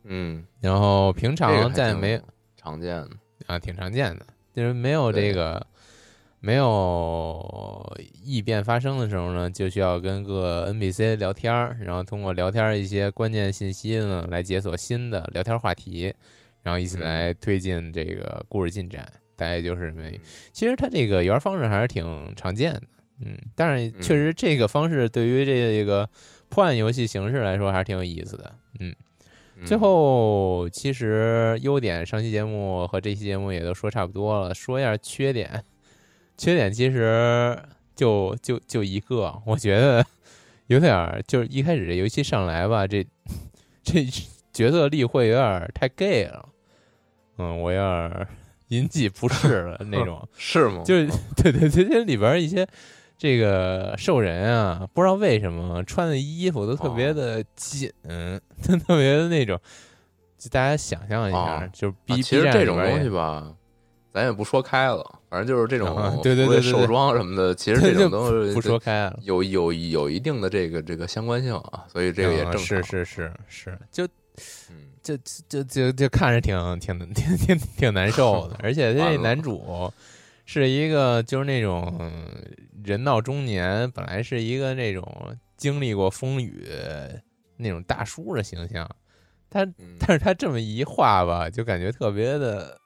[0.05, 2.21] 嗯，然后平常在没
[2.57, 3.11] 常见的，
[3.47, 5.67] 啊，挺常见的，就是没有这个
[6.41, 16.15] 没有异变发生的时候呢，就需要跟各 NPC 聊天儿，然后通过聊天儿一些关键信息呢，来解锁新的聊天话题，
[16.63, 17.01] 然后一起嗯。
[17.01, 19.11] 来推进这个故事进展。
[19.37, 20.21] 大概就是这么一，
[20.53, 22.83] 其实它这个游玩方式还是挺常见的，
[23.21, 26.09] 嗯，但是确实这个方式对于这个
[26.49, 28.95] 破案游戏形式来说还是挺有意思的，嗯。
[29.57, 35.65] 嗯最后，其实优点上期节目和这期节目也都说差不多了，说一下缺点。
[36.37, 37.57] 缺点其实
[37.95, 40.05] 就就就一个，我觉得
[40.67, 43.07] 有点儿，就是一开始这游戏上来吧，这
[43.85, 44.05] 这
[44.53, 46.49] 角色立绘有点儿太 gay 了，
[47.39, 48.27] 嗯，我有点儿
[48.69, 50.29] 引起不适了那种。
[50.37, 50.83] 是吗？
[50.85, 52.67] 就是对对对，这里边儿一些
[53.25, 57.91] 这个兽人啊，不知道为什么穿的衣服都特别的紧，
[58.61, 59.59] 就特别的那种。
[60.37, 63.51] 就大家想象一下，哦就是啊、其实这种东西吧，
[64.13, 69.19] 咱也不说开了，反正就是这种啊对对对对对手装什么的，其实这种都是不说开了。
[69.23, 72.61] 有有有一定的这个这个相关性啊，所以这个也嗯正常。
[72.61, 74.05] 是是是是，就
[74.71, 75.17] 嗯，就
[75.49, 79.91] 就就就看着挺挺挺挺挺难受的， 而且这男主
[80.45, 82.11] 是一个就是那种
[82.85, 86.69] 人到中年，本来是一个那种经历过风雨
[87.57, 88.89] 那种大叔的形象，
[89.49, 92.77] 他嗯但是他这么一画吧，就感觉特别的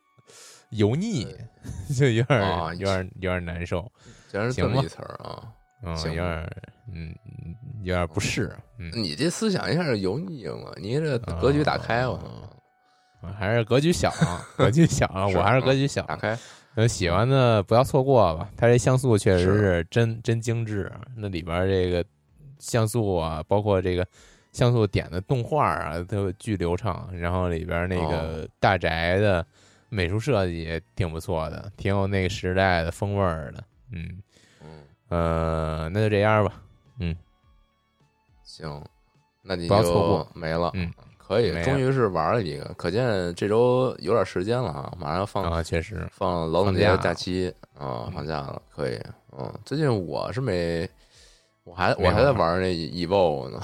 [0.71, 1.27] 油腻，
[1.97, 3.91] 就有点啊有点有点难受，
[4.31, 5.43] 竟然是这么一词儿啊！
[5.83, 6.51] 嗯，行有点
[6.93, 7.15] 嗯
[7.83, 8.91] 有点不适，嗯。
[8.95, 12.15] 你这思想一下就油腻了，你这格局打开了，
[13.23, 14.13] 啊还是格局小，
[14.57, 16.03] 格局小，是我还是格局小。
[16.03, 16.39] 打开。
[16.79, 22.05] 呃，喜欢的不要错过吧，它这像素确实是真真精致，那里边这个
[22.61, 24.07] 像素啊，包括这个
[24.53, 27.11] 像素点的动画啊，都巨流畅。
[27.13, 29.45] 然后里边那个大宅的
[29.89, 33.65] 美术设计也挺不错的，挺有那个时代的风味儿的。
[33.91, 34.23] 嗯，
[34.61, 36.63] 嗯，呃，那就这样吧。
[37.01, 37.17] 嗯
[38.45, 38.81] 行，
[39.43, 40.71] 那你不要就错过没了。
[40.75, 40.93] 嗯，
[41.29, 48.13] 可以终于是玩了一个，可见这周有点时间了啊，马上要放啊，确实，放劳动节假假期啊，嗯。
[48.13, 48.99] 放假了，可以。
[49.39, 50.89] 嗯，最近我是没，
[51.65, 53.61] 我还我还在玩玩那 evo 呢，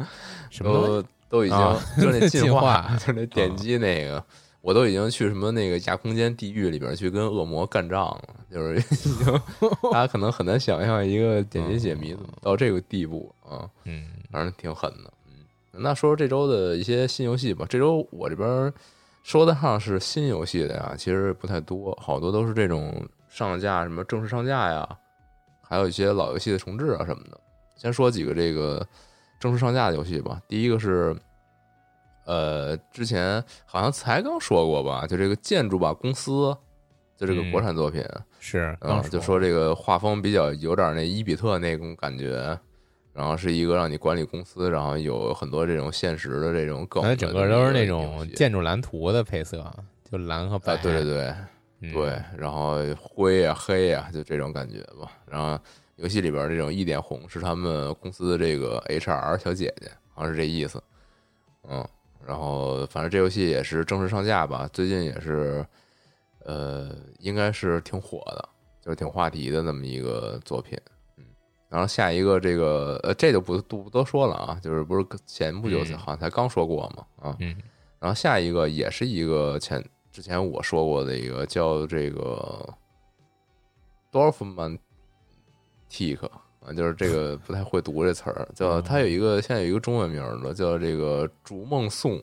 [0.64, 4.24] 都都已经啊 就那 进化，化就那点击那个，
[4.62, 9.40] 我都已经去什么那个亚空间地狱里边去跟恶魔干仗了，就是已经
[9.92, 14.06] 大家可能很难想象一个点击解谜到这个地步啊，嗯。
[14.32, 15.12] 反正挺狠的。
[15.74, 17.66] 嗯，那说说这周的一些新游戏吧。
[17.68, 18.72] 这周我这边
[19.22, 24.88] 说得上是新游戏的呀，其实不太多，好多都是这种上架什么正式上架呀，
[25.62, 27.40] 还有一些老游戏的重置啊什么的。
[27.76, 28.86] 先说几个这个
[29.40, 30.40] 正式上架的游戏吧。
[30.46, 31.14] 第一个是，
[32.24, 36.56] 呃，之前好像才刚说过吧，就这个建筑吧公司，
[37.16, 38.04] 就这个嗯国产作品，
[38.38, 42.58] 是，嗯刚，就说这个画风比较有点那伊比特那种感觉，
[43.14, 49.64] 然后是一个让你管理公司，然后有很多这种现实的这种梗整个都是那种建筑蓝图的配色，
[50.10, 50.74] 就蓝和白。
[50.74, 51.34] 啊，对对对
[51.80, 55.12] 嗯对，然后灰啊黑啊，就这种感觉吧。
[55.26, 55.56] 然后
[55.96, 60.82] 游戏里边这种一点红是他们公司的这个 HR 小姐姐，好像是这意思。
[61.68, 61.86] 嗯，
[62.26, 65.64] 然后反正这游戏也是正式上架吧，最近也是，
[66.40, 68.48] 呃，应该是挺火的，
[68.80, 70.76] 就是挺话题的那么一个作品。
[71.74, 77.56] 嗯，然后下一个这个呃，这就不不不多说了啊，就是不是前不久嗯好像才刚说过嘛啊，嗯
[77.98, 82.68] 然后下一个也是一个前之前我说过的一个叫这个
[84.12, 84.78] Dorfman
[85.90, 86.24] Tik
[86.60, 92.22] 啊，就是这个不太会读这词儿，叫它有一个现在有一个中文名儿了，叫这个筑梦颂。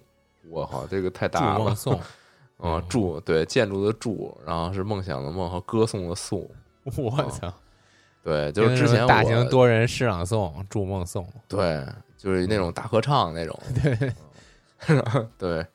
[0.49, 2.03] 我靠，这个太大了梦颂，啊！
[2.61, 6.49] 嗯筑对建筑的筑，然后是梦想的梦和歌颂的颂。
[6.97, 7.53] 我操！
[8.23, 11.83] 对，就是之前大型多人诗朗诵，筑梦颂，对，
[12.17, 13.59] 就是那种大合唱那种。
[13.81, 14.13] 对，
[15.37, 15.65] 对，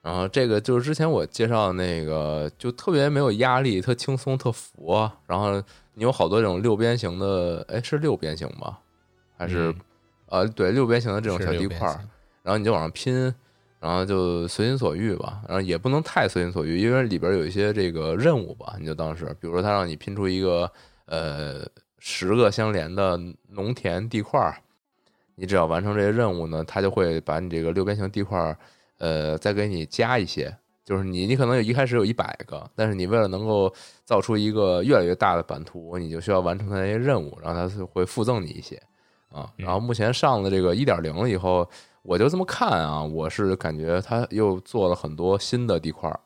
[0.00, 5.10] 然后这个就是之前我介绍的那个，就特别没有压力，特轻松，特佛。
[5.26, 5.62] 然后
[5.94, 8.78] 你有好多这种六边形的，哎，是六边形吧？
[9.36, 9.80] 还是、嗯
[10.28, 11.86] 呃，对，六边形的这种小地块
[12.42, 13.34] 然后你就往上拼，
[13.80, 15.42] 然后就随心所欲吧。
[15.46, 20.70] 然后也不能太随心所欲，因为里边有一些这个任务吧，你就当时，比如说他让你拼出一个
[21.06, 21.66] 呃
[21.98, 24.56] 十个相连的农田地块儿，
[25.34, 28.56] 你只要完成这些任务呢，它就会把你这个六边形地块儿
[28.98, 30.56] 呃再给你加一些。
[30.84, 38.80] 就是你，你可能有一开始有一百个，但是你为了能够造出一个越来越大的版图，你就需要完成它那些任务，然后它是会附赠你一些
[39.32, 39.50] 啊。
[39.58, 41.68] 嗯然后目前上了这个一点零了以后，
[42.02, 46.20] 我就这么看啊，我是感觉他又做了很多新的地块儿，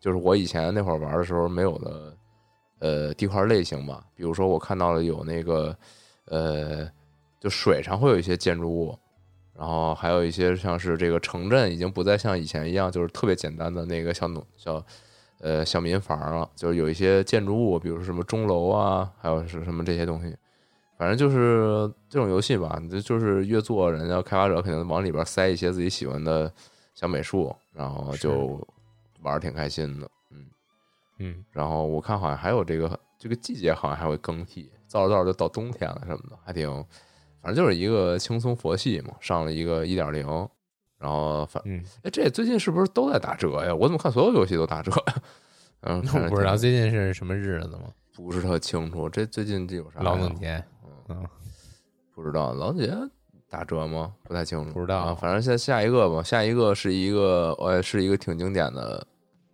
[0.00, 2.12] 就是我以前那会儿玩的时候没有的，
[2.80, 4.04] 呃，地块类型吧。
[4.14, 5.76] 比如说我看到了有那个，
[6.24, 6.90] 呃，
[7.38, 8.98] 就水上会有一些建筑物，
[9.56, 14.84] 然后还有一些像是这个城镇已经不再像以前一样，就是特别简单的那个小农小，
[15.38, 20.36] 呃，小民房了，就是有一些建筑物，比如说什么钟楼啊，还有是什么这些东西。
[20.96, 26.52] 反正就是这种游戏吧，你就是越做，人家开发者肯定往里边塞一些自己喜欢的
[26.94, 28.60] 小美术，然后就
[29.22, 30.06] 玩儿挺开心的，
[31.20, 36.68] 嗯嗯，然后我看好像还有这个这个季节好像还会更替，造着造着就到冬天了什么的，还挺，
[37.42, 40.26] 反正就是一个轻松佛系嘛，上了一个一点零，
[40.98, 43.74] 然后反嗯，哎这最近是不是都在打折呀？
[43.74, 45.14] 我怎么看所有游戏都打折呀？
[45.82, 47.84] 嗯，我不知道最近是什么日子吗？
[48.14, 50.02] 不是特清楚，这最近这有啥呀？
[50.02, 50.62] 劳动节，
[51.08, 51.26] 嗯，
[52.14, 52.92] 不知道劳动节
[53.48, 54.12] 打折吗？
[54.24, 55.14] 不太清楚，不知道啊。
[55.14, 59.06] 反正下下一个吧，下一个是一个呃，是一个挺经典的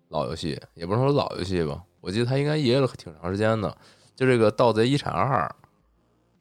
[0.09, 3.77] 老游戏，也不能说老游戏吧，我记得它应该也了挺长时间的，
[4.15, 5.45] 就这个《盗贼遗产二》。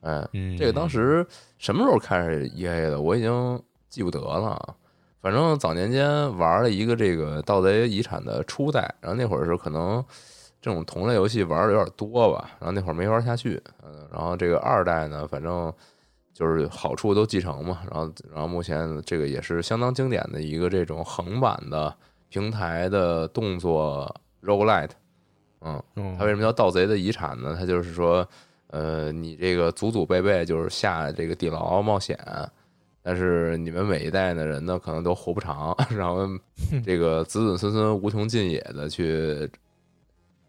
[0.08, 1.26] 哎，嗯，这个当时
[1.58, 4.76] 什么时候开始 E A 的，我已经记不得了。
[5.20, 10.06] 反正早年间玩了一个这个《盗贼遗产》的初代，然后那会儿是可能
[10.62, 13.60] 这种同类游戏玩的有点多吧，然后那会儿没玩下去。
[13.84, 15.74] 嗯，然后这个二代呢，反正
[16.32, 17.82] 就是好处都继承嘛。
[17.90, 21.92] 然后，然后目前这个也是相当经典的一个这种横版的
[22.36, 24.14] 平台的动作
[24.44, 24.90] roguelite。
[25.62, 27.56] 嗯，嗯，它为什么叫盗贼的遗产呢？
[27.58, 28.28] 它就是说，
[28.68, 32.20] 呃，你这个祖祖辈辈就是下这个地牢冒险，
[33.02, 36.28] 但是你们每一代的人呢，可能都活不长， 然后
[36.86, 39.50] 这个子子孙孙无穷尽也的去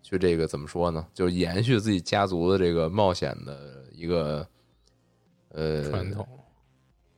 [0.02, 1.06] 去这个怎么说呢？
[1.14, 4.44] 就延续自己家族的这个冒险的一个
[5.50, 6.26] 呃传统，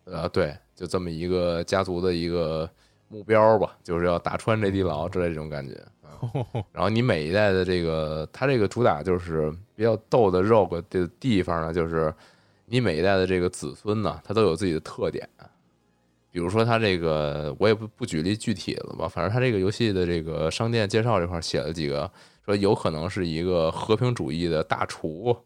[0.04, 2.70] 呃，对，就这么一个家族的一个
[3.08, 5.74] 目标吧，就是要打穿这地牢之类这种感觉。
[6.02, 6.16] 啊
[6.72, 12.12] 然后你每一代的这个，它这个主打就是比较逗的 rogue 的地方呢，就是
[12.66, 15.28] 你每一代的这个子孙呢，它都有自己的特点。
[16.30, 22.10] 比如说，它这个我也不不举例具体了吧，反正它这个游戏的这个商店介绍这块写了几个，
[22.44, 25.36] 说有可能是一个和平主义的大厨，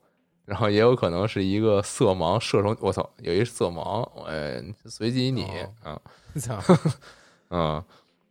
[0.45, 2.77] 然后也有可能是一个色盲射手。
[2.81, 5.45] 我操，有一色盲，哎，随机你
[5.83, 6.01] 啊，
[7.53, 7.85] 操，嗯，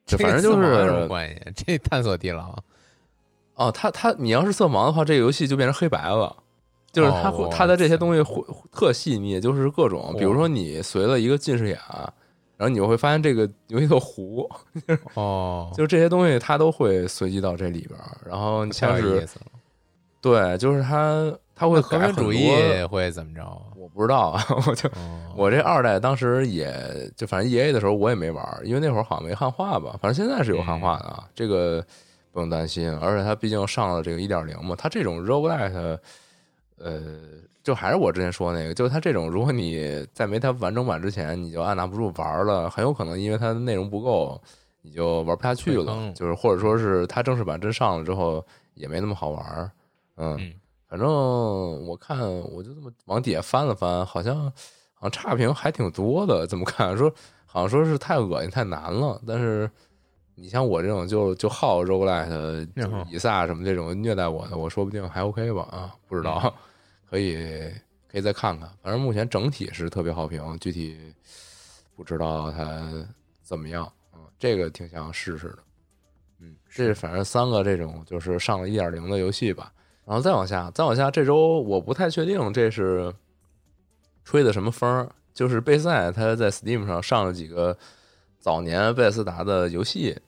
[0.06, 1.40] 这反正就是有什么是关系？
[1.56, 2.56] 这探索地牢，
[3.56, 6.36] 哦，他他你要是色盲的话，这个游戏就变成黑白了。
[6.92, 11.80] 就是他会哦他的这些东西会特细腻，就是各种，比如说你随了一个近视眼，
[12.58, 14.50] 然后你就会发现这个游戏特糊，
[15.14, 18.18] 哦， 就是这些东西它都会随机到这里边儿。
[18.26, 19.26] 然后你像是。
[20.20, 22.50] 对，就是他他会那和平主义
[22.90, 23.62] 会怎么着啊？
[23.78, 26.74] 我不知道啊， 我就哦，我这二代当时也
[27.16, 31.86] 就反正 E A 的时候我也没玩儿，因为那会儿好像没汉化吧，反正现在是有汉化的啊，这个
[32.32, 32.92] 不用担心。
[32.98, 36.00] 而且它毕竟上了这个一点零嘛，它这种 roguelite，
[36.80, 37.00] 呃，
[37.64, 44.42] 就还是我之前说那个，就是它这种，如果你在没它完整版之前你就按捺不住玩了，很有可能因为它的内容不够，
[44.82, 48.44] 你就玩不下去了，就是或者说是它正式版真上了之后
[48.74, 49.72] 也没那么好玩，
[50.18, 50.54] 嗯嗯
[50.92, 51.08] 反正
[51.88, 54.44] 我看我就这么往底下翻了翻，好像
[54.94, 56.46] 好像差评还挺多的。
[56.46, 56.98] 怎么看？
[56.98, 57.10] 说
[57.46, 59.22] 好像说是太恶心、太难了。
[59.26, 59.72] 但是
[60.36, 62.68] 你像我这种就就好 roguelite，
[63.10, 65.62] 以撒什么这种虐待我的，我说不定还 OK 吧？
[65.72, 66.54] 啊，不知道，
[67.10, 67.38] 可以
[68.10, 68.70] 可以再看看。
[68.82, 71.00] 反正目前整体是特别好评，具体
[71.96, 73.08] 不知道它
[73.42, 73.90] 怎么样。
[74.14, 75.60] 嗯，这个挺想试试的。
[76.40, 79.72] 嗯，这反正三个这种就是上了一点零的游戏吧。
[80.12, 83.16] 然后再往下，再往下，这周我不太确定这是
[84.26, 85.10] 吹的什么风儿。
[85.34, 87.78] 就是贝塞他在 Steam 上上了几个
[88.38, 90.20] 早年贝斯达的游戏，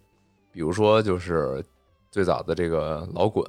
[0.53, 1.61] 比如说就是
[2.09, 3.45] 最早的这个老滚、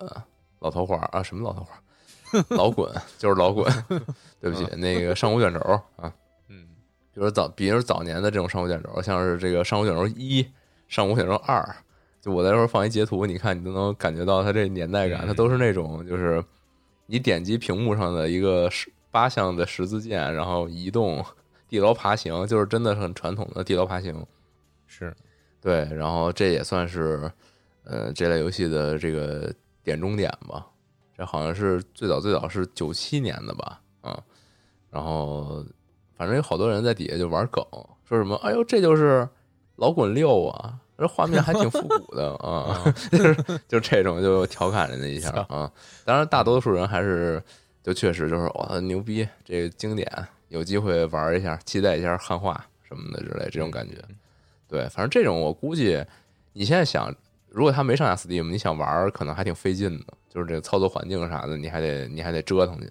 [0.59, 2.45] 老头环啊，什么老头环？
[2.59, 3.72] 老滚就是老滚，
[4.43, 5.61] 对不起，那个上古卷轴
[5.95, 6.12] 啊，
[6.49, 6.66] 嗯，
[7.12, 10.45] 比如说早，比如早年的这种上古卷轴，像是这个上古卷轴一、
[10.89, 11.64] 上古卷轴二，
[12.25, 16.43] 就我在这儿放一截图，你看你都能感觉到它这年代感，嗯它都是那种就是
[17.05, 21.22] 你点击屏幕上的一个十八项的十字键，然后移动、
[21.68, 24.27] 地牢爬行，就是真的很传统的地牢爬行。
[24.87, 25.14] 是
[25.61, 27.31] 对，然后这也算是
[27.85, 29.53] 呃这类游戏的这个
[29.83, 30.66] 点中点吧。
[31.14, 34.18] 这好像是最早最早是九七年的吧，啊，
[34.91, 35.62] 然后
[36.16, 37.62] 反正有好多人在底下就玩梗，
[38.09, 39.29] 说什么哎呦这就是
[39.77, 42.82] 老滚六啊，这画面还挺复古的 啊，
[43.12, 43.34] 就是
[43.68, 45.70] 就这种就调侃人家一下啊。
[46.05, 47.42] 当然大多数人还是
[47.82, 50.09] 就确实就是哇牛逼，这个经典，
[50.49, 53.97] 有机会玩一下，期待一下汉化什什么的之类这种感觉。
[54.68, 56.03] 对，反正这种我估计
[56.53, 57.12] 你现在想，
[57.51, 62.86] 如果他没上架 Steam，你想玩可能还挺费劲的，就是这个操作环境啥的，你还得你还得折腾去。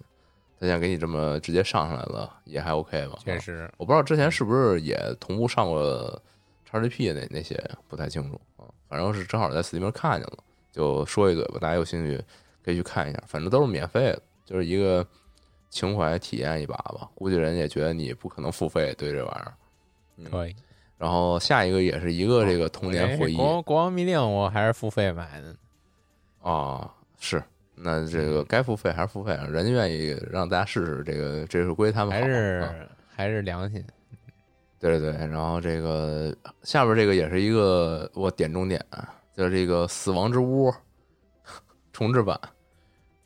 [0.60, 3.18] 他现在给你这么直接上上来了，也还 OK 吧？
[3.24, 6.22] 确实，我不知道之前是不是也同步上过
[6.74, 7.58] XGP 那那些，
[7.88, 8.68] 不太清楚啊。
[8.90, 10.38] 反正是正好在 Steam 看见了，
[10.72, 12.22] 就说一嘴吧，大家有兴趣
[12.66, 15.08] 可以去看一下，反正都是免费的，就是一个
[15.70, 17.10] 情怀体验一把吧。
[17.16, 19.54] 估计人也觉得你不可能付费对这玩意儿。
[20.18, 20.56] 嗯可以。
[20.98, 25.56] 然后下一个也是一个这个童年回忆国国王密令我还是付费买的，
[26.40, 27.44] 啊，是
[27.76, 33.84] 那这个该付费还是付费，人家愿意让大家试试，这个这是归他们好还啊是还是良心。
[34.84, 38.86] 对对对，然后这个下边这个也是一个我点中点，
[39.34, 40.70] 就是这个《死亡之屋》
[41.94, 42.38] 重置版，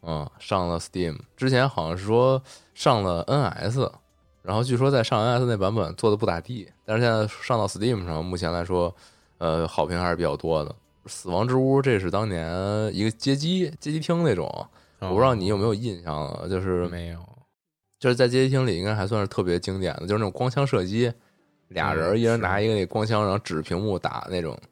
[0.03, 2.39] 嗯，上了 Steam，之前好像是说
[2.75, 3.91] 上了 NS，
[4.43, 8.95] 然后据说在上 NS 那版本做的不咋地，但是现在上到 Steam 上，目前来说，
[9.39, 10.69] 呃，好评还是比较多的。
[11.09, 12.47] 《死亡之屋》这是当年
[12.93, 14.45] 一个街机街机厅那种，
[14.99, 17.19] 我不知道你有没有印象啊，就是哦没有，
[17.99, 21.11] 就是在街机厅里应该还算是特别经典的，就是那种光枪射击，
[21.69, 24.51] 俩人嗯一人拿一个那光枪，然后指着屏幕打那种。
[24.51, 24.67] 然后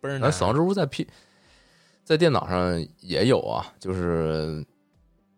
[0.00, 0.32] 倍儿难。
[0.32, 1.06] 死亡之屋在 P
[2.04, 4.64] 在电脑上也有啊，就是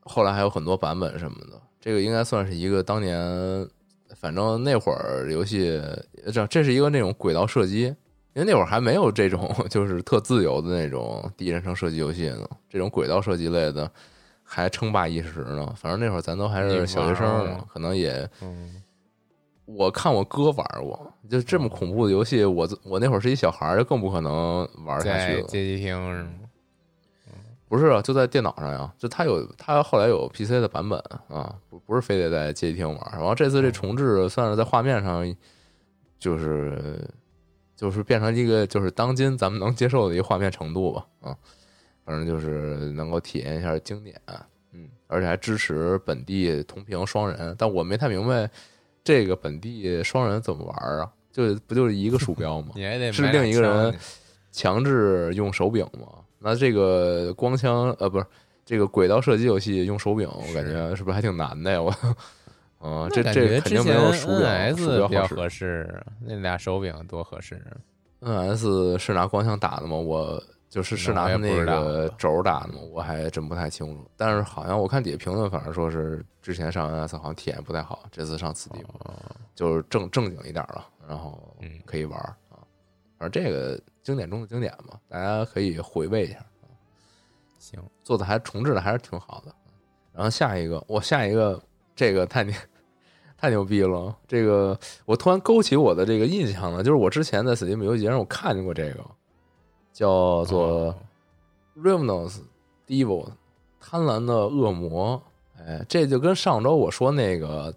[0.01, 1.61] 后来还有很多版本什么的。
[1.81, 3.69] 这个应该算是一个当年，
[4.17, 5.79] 反正那会儿游戏，
[6.33, 7.83] 这这是一个那种轨道射击，
[8.33, 12.49] 因为那会儿还没有这种 就是特自由的那种第一人称射击游戏呢。
[12.71, 13.91] 这种轨道射击类的
[14.43, 15.75] 还称霸一时呢。
[15.77, 18.83] 反正那会儿咱都还是小学生呢可能也嗯，
[19.67, 25.43] 我看我哥玩过，就这么恐怖的游戏，我我那会儿是一小孩儿，就更不可能玩下去了。
[25.43, 26.31] 在街机厅是吗？
[27.67, 33.11] 不是啊，就在电脑上呀，就它有它后来有 PC 的版本啊，不不是非得在街机厅玩。
[33.13, 35.35] 然后这次这重置算是在画面上，
[36.19, 37.09] 就是
[37.75, 41.37] 就是变成一个就是当今咱们能接受的一个画面程度吧，啊，
[42.05, 44.21] 反正就是能够体验一下经典，
[44.73, 48.49] 嗯，而且还支持本地同屏双人，但我没太明白
[49.05, 51.09] 这个本地双人怎么玩啊？
[51.31, 52.73] 就不就是一个鼠标吗？
[52.77, 53.95] 你还得是另一个人
[54.51, 56.09] 强制用手柄吗？
[56.39, 58.25] 那这个光枪呃不是
[58.65, 61.81] 这个轨道射击游戏用手柄，我感觉是不是还挺难的呀？
[61.83, 61.95] 我，
[62.83, 65.09] 嗯，这这肯定没有鼠标鼠 NS 标。
[65.09, 67.61] 比较合适，那俩手柄多合适。
[68.23, 69.97] NS 是拿光枪打的吗？
[69.97, 70.43] 我
[70.75, 72.81] 就是是拿那我也不那个轴打的吗？
[72.91, 74.11] 我还真不太清楚。
[74.17, 79.15] 但是好像我看底下评论，反正说是之前上 NS 好像体验不太好，这次上 Steam 哦，
[79.55, 82.59] 就是正正经一点了，然后嗯可以玩儿啊。
[83.17, 86.45] 反正这个经典中的经典嘛，大家可以回味一下。
[87.61, 89.55] 行，做的还重置的还是挺好的。
[90.13, 91.63] 然后下一个，我下一个
[91.95, 92.53] 这个太牛
[93.39, 99.05] 太牛逼了，这个我突然勾起我的这个印象了，就是我之前在 Steam 游戏节上我看见过这个，
[99.95, 100.95] 叫做哦
[101.75, 102.41] Revenants
[102.87, 103.29] Devil
[103.81, 105.23] 贪婪的恶魔。
[105.57, 107.75] 哎，这就跟上周我说那个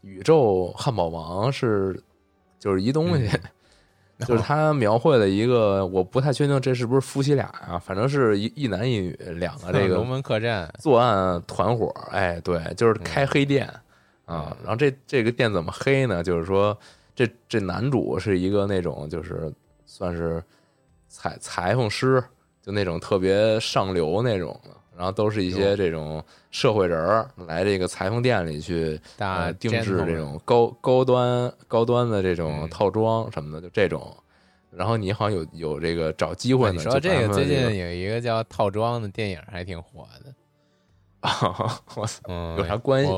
[0.00, 2.02] 宇宙汉堡王是
[2.58, 3.30] 就是一东西。
[4.26, 13.82] 就是他描绘了一个，我不太确定这是不是夫妻俩啊，反正是一一男一女两个这个龙门客栈，作案团伙，哎，对，就是开黑店、啊
[14.26, 14.56] 嗯。
[14.62, 16.22] 然后这这个店怎么黑呢？
[16.22, 16.76] 就是说，
[17.16, 19.52] 这这男主是一个那种就是
[19.86, 20.40] 算是
[21.12, 22.24] 裁裁缝师，
[22.62, 24.70] 就那种特别上流那种的。
[24.94, 34.14] 然后都是一些这种社会人儿来这个裁缝店里去大呃定制这种高高端高端的这种嗯套装什么的，就这种。
[34.70, 40.34] 然后你好像有有这个找机会呢，你说这个最近有一个叫套装的电影还挺火的，
[41.20, 43.10] 啊， 我操，嗯，有啥关系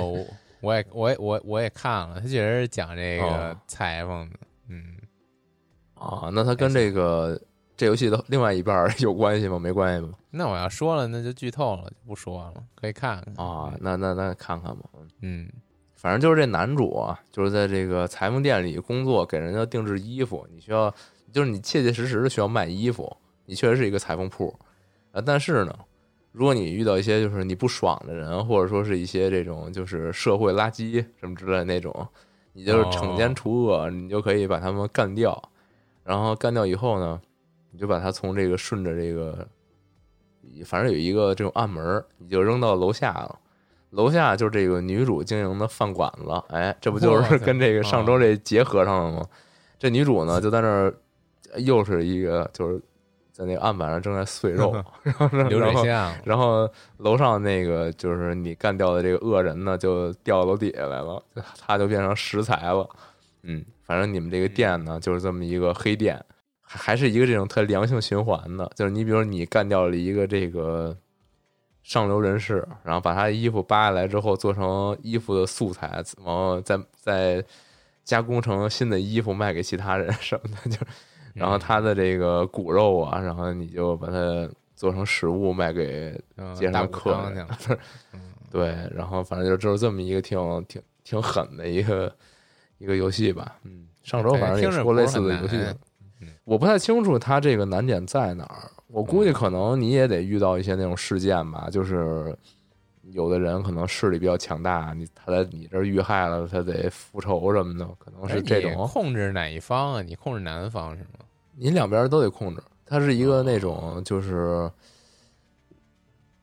[0.60, 4.38] 我也我也我我也看了，他确实是讲这个哦裁缝的，
[4.68, 4.96] 嗯，
[5.94, 7.38] 啊，那他跟这个
[7.76, 9.58] 这游戏的另外一半有关系吗？
[9.58, 10.12] 没关系吗？
[10.30, 14.84] 那我要说了，那就剧透了，就不说了，可以看看啊，，那那那看看吧。
[15.22, 15.48] 嗯
[15.96, 20.46] 反正就是这男主啊，就是在这个裁缝店里工作，给人家定制衣服。
[20.52, 20.94] 你需要，
[21.32, 23.16] 就是你切切实实的需要卖衣服，
[23.46, 24.54] 你确实是一个裁缝铺
[25.12, 25.22] 啊。
[25.24, 25.74] 但是呢，
[26.30, 32.06] 如果你遇到一些就是你不爽的人，或者说是一些这种就是社会垃圾什么之类的那种，
[32.52, 35.42] 你就是惩奸除恶，你就可以把他们干掉。
[36.02, 37.18] 然后干掉以后呢，
[37.74, 39.44] 你就把他从这个顺着这个，
[40.64, 43.40] 反正有一个这种暗门儿，你就扔到楼下了。
[43.90, 49.26] 楼下就是这个女主经营的饭馆子，哎，这不就是跟这个上周这结合上了吗？
[49.76, 50.94] 这女主呢就在那儿，
[51.58, 52.80] 又是一个就是
[53.32, 54.72] 在那个案板上正在碎肉，
[55.02, 56.68] 然后流水线，然后
[56.98, 61.22] 楼上那个就是你干掉的这个恶人呢，就掉楼底下来了，
[61.58, 62.88] 他就变成食材了。
[63.42, 66.24] 嗯，反正你们这个店呢，就是这么一个黑店，
[66.74, 70.96] 还还是一个这种特良性循环的，就是你比如你干掉了一个这个
[71.82, 77.44] 上流人士，然后把他的衣服扒下来之后做成衣服的素材，然后再再
[78.02, 80.86] 加工成新的衣服卖给其他人什么的，就
[81.34, 87.46] 然后他的这个骨肉啊，然后你就把它做成食物卖给嗯街上客人
[88.50, 92.14] 对，然后反正就就是这么一个挺挺挺狠的一个
[92.78, 93.56] 一个游戏吧。
[93.64, 95.56] 嗯，上周反正也说类似的游戏
[96.44, 98.70] 我不太清楚它这个难点在哪儿。
[98.88, 102.36] 我估计可能你也得遇到一些那种事件吧，就是
[103.10, 108.86] 有的人可能势力比较强大，你他在你这儿遇害了，他得复仇什么的，可能是这种。
[108.86, 110.02] 控制哪一方啊？
[110.02, 111.24] 你控制南方是吗？
[111.56, 112.62] 你两边都得控制。
[112.86, 114.70] 它是一个那种就是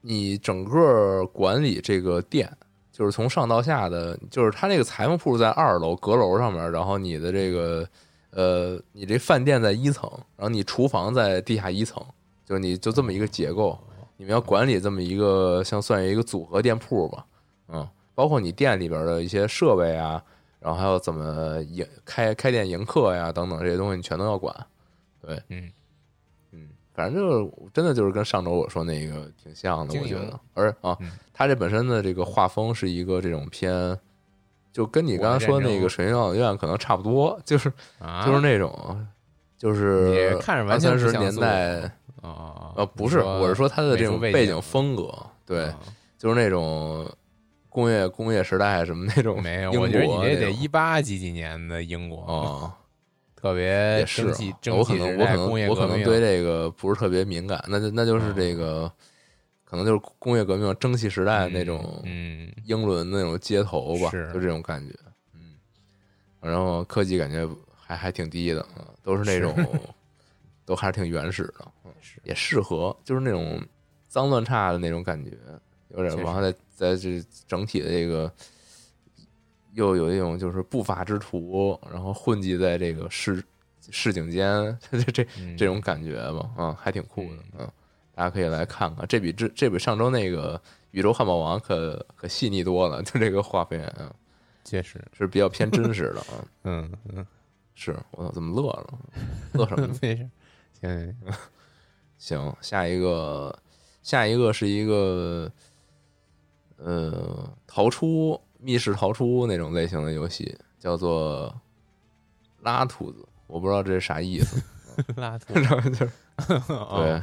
[0.01, 2.51] 你整个管理这个店，
[2.91, 7.87] 就是从上到下的，就是他那个裁缝铺在二楼阁楼上面，然后你的这个
[8.31, 12.03] 呃，你这饭店在一层，然后你厨房在地下一层，
[12.45, 13.79] 就是你就这么一个结构。
[14.17, 17.25] 你们要管理这么一个像算一个组合店铺吧，
[17.69, 20.23] 嗯，包括你店里边的一些设备啊，
[20.59, 24.55] 然后还有怎么迎开开店迎客呀等等这些东西，你全都要管。
[25.19, 25.71] 对，嗯
[26.51, 30.39] 嗯，反正就是真的就是跟上周我说那个挺像的，我觉得。
[30.53, 33.97] 而啊嗯，它这本身的这个画风是一个这种偏，
[34.71, 39.07] 就跟你刚才说那个《水晶养院》可能差不多，就是啊，就是那种，
[39.57, 41.91] 就是也看着完全二三十不像素年代。
[42.21, 45.11] 啊呃，不是，我是说它的这种背景风格，
[45.43, 45.75] 对，哦
[46.19, 47.09] 就是那种
[47.67, 52.77] 工业工业时代什么那种没有，英我觉得你这得一八几几年的英国，啊，
[53.35, 54.27] 特别也是
[54.71, 58.91] 我可能我可能我可能对这个不是特别敏感，那就那就是这个，
[59.71, 64.29] 可能就是工业革命蒸汽时代那种嗯，英伦那种街头吧，是。
[64.33, 64.93] 就这种感觉，
[65.33, 65.55] 嗯，
[66.41, 69.55] 然后科技感觉还还挺低的，嗯都是那种
[70.65, 71.91] 都还是挺原始的，嗯
[72.25, 73.65] 也适合，就是那种
[74.09, 75.31] 脏乱差的那种感觉，
[75.95, 78.29] 有点完了在在这整体的这个。
[79.73, 83.41] 又有一种就是不法之徒，然后混迹在这个市
[83.89, 85.55] 市井间， 这这嗯。
[85.55, 87.71] 这种感觉吧，啊，还挺酷的，嗯，
[88.13, 90.57] 大家可以来看看，这比这这比上周那个
[90.91, 94.13] 《宇宙汉堡王可》可细腻多了，就这个画面啊，
[94.63, 96.45] 确实，是比较偏真实的啊。
[96.63, 97.25] 嗯嗯，
[97.75, 98.99] 是我，怎么乐了？
[99.53, 99.95] 乐什么呢？
[100.01, 100.29] 没事，
[100.81, 101.15] 行，
[102.17, 103.57] 行，下一个，
[104.03, 105.51] 下一个是一个，
[106.77, 111.53] 呃，逃出密室逃出那种类型的游戏，叫做
[112.61, 114.61] 拉兔子，我不知道这是啥意思，
[115.15, 116.09] 拉土，然后就是
[116.67, 117.21] 哦对，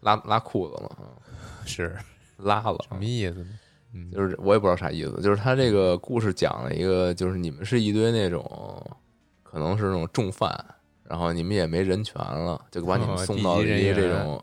[0.00, 1.16] 拉拉裤子了啊，
[1.64, 1.96] 是
[2.36, 3.46] 拉了啊什么意思呢？
[3.92, 8.44] 嗯，就是我也不知道啥意思，就是他这个故事讲了一个，就是你们是一堆那种
[9.42, 10.64] 可能是那种重犯，
[11.02, 14.40] 然后你们也没人权了，就把你们哦送到了一个这种，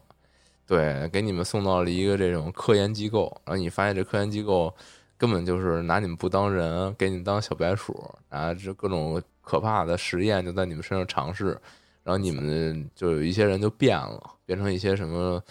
[0.66, 4.74] 对，给你们送到了一个这种科研机构，然后你发现这科研机构
[5.18, 11.58] 根本就是拿你们不当人，给你们当小白鼠，啊，这各种可怕的实验就在你们身上尝试，
[12.08, 15.44] 然后你们就有一些人就变了，变成一些什么。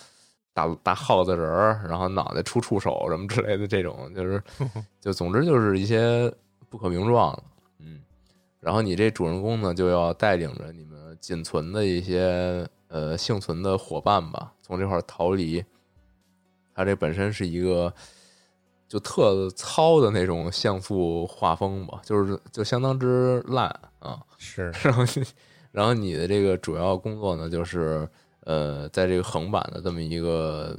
[0.55, 4.43] 大大耗子人儿，然后脑袋出触手什么之类的，这种就是，
[4.99, 6.33] 就总之就是一些
[6.71, 7.43] 不可名状了，
[7.81, 8.01] 嗯。
[8.59, 15.63] 然后你这主人公呢，就要带领着你们仅存的一些呃幸存的伙伴吧，从这块儿逃离。
[16.75, 17.93] 它这本身是一个
[18.89, 24.19] 就特糙的那种像素画风吧，就是就相当之烂啊。
[24.39, 25.23] 是，然后你，
[25.73, 28.09] 然后你的这个主要工作呢，就是
[28.45, 30.79] 呃，在这个横版的这么一个，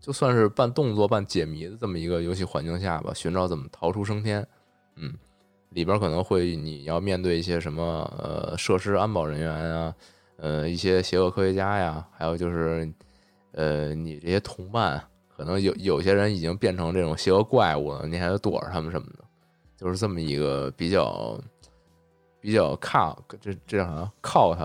[0.00, 4.46] 就算是半动作半解谜的这么一个游戏环境下吧，寻找怎么逃出升天。
[4.96, 5.12] 嗯，
[5.70, 7.82] 里边可能会你要面对一些什么
[8.16, 9.94] 呃设施安保人员啊，
[10.36, 12.90] 呃一些邪恶科学家呀，还有就是
[13.52, 15.02] 呃你这些同伴，
[15.36, 19.24] 可能有有些人已经变成这种邪恶怪物了，你还得躲着他们什么的，
[19.76, 21.38] 就是这么一个比较
[22.40, 24.10] 比较靠这这叫啥？
[24.20, 24.64] 靠它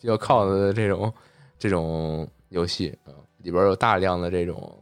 [0.00, 1.12] 比较靠的这种
[1.58, 4.72] 这种游戏啊，里边有大量的这种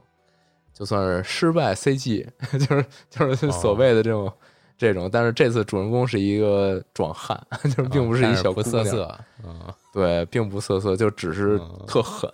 [0.72, 2.26] 就算是失败 CG，
[2.58, 4.32] 就是就是所谓的这种、
[4.76, 9.60] 这种，但是这次主人公是一个壮汉， 就是并不是一小姑娘，涩涩，嗯，
[9.92, 12.28] 对，并不色色，就只是嗯特狠，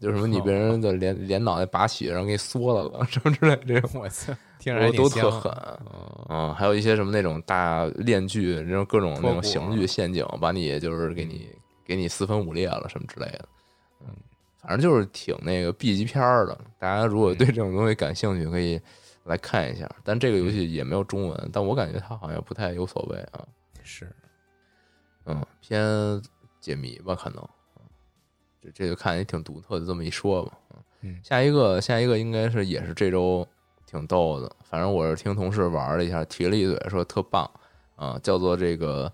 [0.00, 4.32] 就什么你被人的连连脑袋拔血，然后给你缩了了， 什么之类的这种，我操，
[4.64, 5.52] 听着都都特狠。
[5.92, 11.50] 嗯嗯，还有一些什么那种大链锯，那种各种那种刑具陷阱，把你就是给你
[11.84, 13.48] 给你四分五裂了什么之类的。
[14.00, 14.08] 嗯，
[14.58, 16.58] 反正就是挺那个 B 级片儿的。
[16.78, 18.80] 大家如果对这种东西感兴趣，可以
[19.24, 19.86] 来看一下。
[20.02, 23.46] 但这个游戏也没有中文，但我感觉它好像不太有所谓啊。
[23.82, 24.10] 是，
[25.26, 26.22] 嗯，偏
[26.58, 27.46] 解谜吧，可能。
[28.62, 30.52] 这这就看也挺独特的，这么一说吧。
[31.02, 33.46] 嗯下一个下一个应该是也是这周
[33.94, 37.48] 挺逗的，反正我是听同事玩了一下，提了一嘴说特棒
[37.94, 39.12] 啊，叫做这个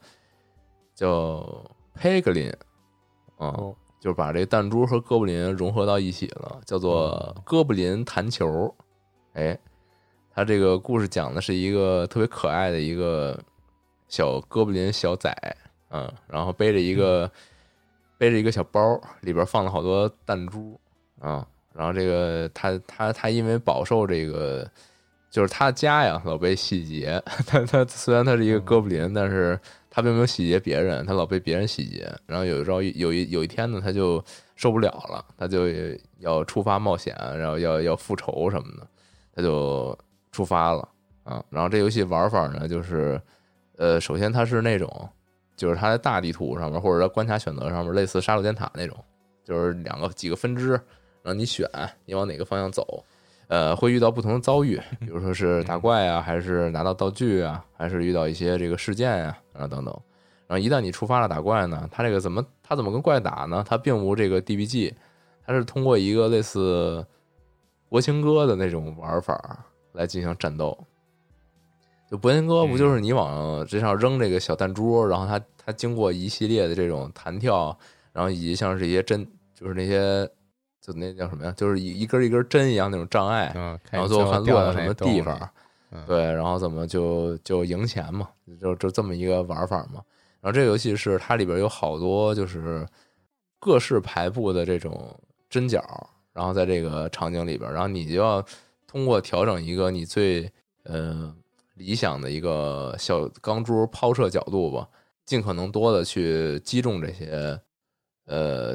[0.94, 1.46] 叫
[1.94, 2.54] Peglin
[3.36, 8.74] 啊，哦就是把这弹珠和哥布林融合到一起了，叫做哥布林弹球。
[9.34, 9.58] 哎，
[10.34, 13.38] 他这个故事讲的是一个特别可爱的一个
[14.08, 15.30] 小哥布林小仔，
[15.90, 17.30] 嗯，然后背着一个、
[18.16, 20.80] 背着一个小包，里边放了好多弹珠
[21.20, 21.46] 啊。
[21.74, 24.68] 然后这个他他他因为饱受这个，
[25.30, 29.58] 就是他家呀老被洗劫，他他虽然他是一个哥布林，但是
[29.88, 32.12] 他并没有洗劫别人，他老被别人洗劫。
[32.26, 34.22] 然后有一招有一有一天呢，他就
[34.56, 35.66] 受不了了，他就
[36.18, 38.86] 要出发冒险，然后要要复仇什么的，
[39.34, 39.96] 他就
[40.32, 40.86] 出发了
[41.22, 41.42] 啊。
[41.50, 43.20] 然后这游戏玩法呢，就是
[43.76, 45.08] 呃，首先它是那种，
[45.56, 48.96] 就是它在大地图上面或者在关卡选择上面，类似杀戮尖塔那种，
[49.44, 50.78] 就是两个几个分支，
[51.22, 51.68] 让你选
[52.04, 53.04] 你往哪个方向走。
[53.48, 59.92] 呃，会遇到不同的遭遇，比如说是打怪啊，还是拿到道具啊，还是遇到一些这个事件呀、啊，等等。
[60.46, 63.64] 然后一旦你触发了打怪呢，它这个怎么它怎么跟怪打呢？
[63.68, 64.94] 它并无这个 DBG，
[65.44, 67.04] 它是通过一个类似
[67.88, 70.78] 博情哥的那种玩法来进行战斗。
[72.08, 77.76] 就博情哥不就是你往这上扔这个小弹珠，然后它它经过一系列的这种弹跳，
[78.12, 80.28] 然后以及像是一些针，就是那些
[80.90, 81.52] 就那叫什么呀？
[81.56, 85.50] 就是一一根一根针一样那种障碍，嗯，然后最后看落到什么地方，
[85.90, 88.28] 嗯对，然后怎么就就赢钱嘛，
[88.60, 90.02] 就就这么一个玩法嘛。
[90.40, 92.86] 然后这个游戏是它里边有好多就是
[93.58, 95.14] 各式排布的这种
[95.48, 95.82] 针脚，
[96.32, 98.42] 然后在这个场景里边，然后你就要
[98.86, 100.50] 通过调整一个你最
[100.84, 101.34] 呃
[101.74, 104.88] 理想的一个小钢珠抛射角度吧，
[105.26, 107.60] 尽可能多的去击中这些
[108.26, 108.74] 呃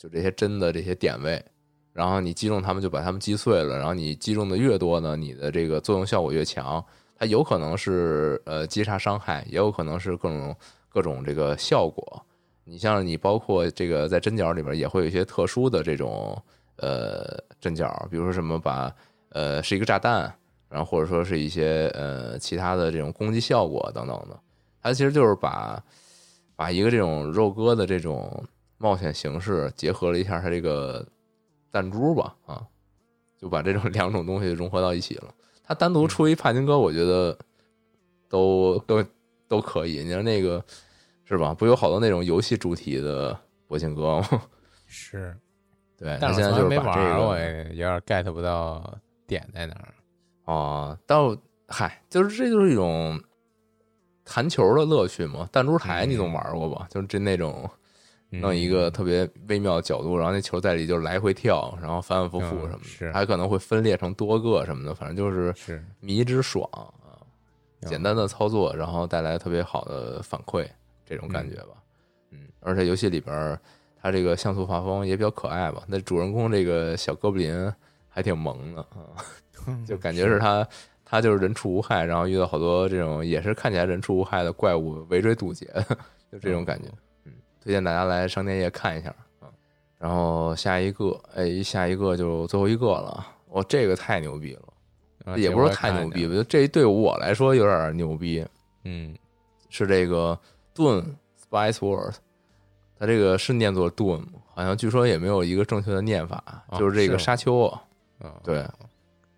[0.00, 1.44] 就这些针的这些点位。
[1.92, 3.76] 然后你击中它们，就把它们击碎了。
[3.76, 6.82] 然后你击中的越多呢，你的这个作用效果越强。
[7.18, 10.56] 它有可能是呃击杀伤害，也有可能是各种
[10.88, 12.24] 各种这个效果。
[12.64, 16.42] 你像你包括这个在针脚里边也会有一些特殊的这种
[16.76, 18.90] 呃针脚，比如说什么把
[19.30, 20.32] 呃是一个炸弹，
[20.70, 24.40] 然后或者说是一些呃其他的这种攻击效果等等的。
[24.80, 25.82] 它其实就是把
[26.56, 28.42] 把一个这种肉鸽的这种
[28.80, 31.06] 冒险形式结合了一下它这个。
[31.72, 32.66] 弹珠吧，啊，
[33.38, 35.32] 就把这种 两种东西融合到一起了。
[35.62, 37.38] 它单独出一帕金哥，我觉得
[38.28, 39.04] 都都
[39.46, 40.02] 都可以。
[40.02, 40.60] 你说那个
[41.24, 41.54] 是吧？
[41.54, 44.42] 不有好多那种游戏主题的博兴哥吗？
[44.88, 45.32] 是，
[45.96, 49.94] 对，但现在就是没把这玩，个我有点 get 不到点在哪儿。
[50.46, 51.20] 哦，但
[51.68, 53.22] 嗨，就是这就是一种
[54.24, 55.48] 弹球的乐趣嘛。
[55.52, 56.88] 弹珠台你总玩过吧？
[56.90, 57.70] 就是这那种。
[58.30, 66.86] 弄一个特别微妙的角度，然后那球在里就来回跳，然后反反复复什么的，嗯是还可能会分裂成多个什么的，反正就是是迷之爽啊！
[67.82, 70.66] 嗯简单的操作，然后带来特别好的反馈，
[71.04, 71.70] 这种感觉吧。
[72.30, 73.58] 嗯，而且游戏里边
[74.00, 75.82] 它这个像素画风也比较可爱吧。
[75.86, 77.72] 那主人公这个小哥布林
[78.08, 79.16] 还挺萌的啊，
[79.86, 80.66] 就感觉是他
[81.04, 85.66] 他就是人畜无害，然后遇到好多这种也是看起来人畜无害的怪物围追堵截，
[86.30, 86.88] 就这种感觉。
[87.62, 89.48] 推荐大家来商店页看一下啊，
[89.98, 93.26] 然后下一个，哎，下一个就最后一个了。
[93.46, 98.46] 我这个太牛逼了，啊也不是太牛逼吧，就这对我来说有点牛逼。
[98.84, 99.14] 嗯，
[99.68, 100.38] 是这个
[100.72, 101.04] 盾
[101.50, 102.14] Spice World，
[102.98, 107.82] 它这个是念作盾，好像据说也没有一个正确的念法，就是这个沙丘啊。
[108.42, 108.66] 对，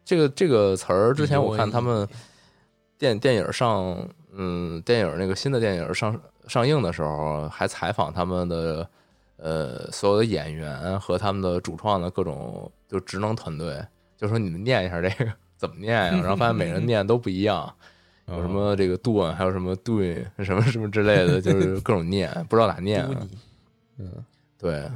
[0.05, 2.09] 这个这个词儿之前我看他们
[2.99, 6.21] 电电影上，嗯，电影那个新的电影上。
[6.49, 8.89] 上映的时候还采访他们的
[9.37, 13.85] 呃所有的演员和他们的主创的各种就职能团队，
[14.17, 16.21] 就说你们念一下这个怎么念呀、啊？
[16.21, 17.73] 然后发现每人念都不一样，
[18.27, 23.29] 有什么这个 do，，还有什么盾什么什么之类的， 就是各种念，不知道咋念、啊。
[23.99, 24.25] 嗯，
[24.59, 24.91] 对，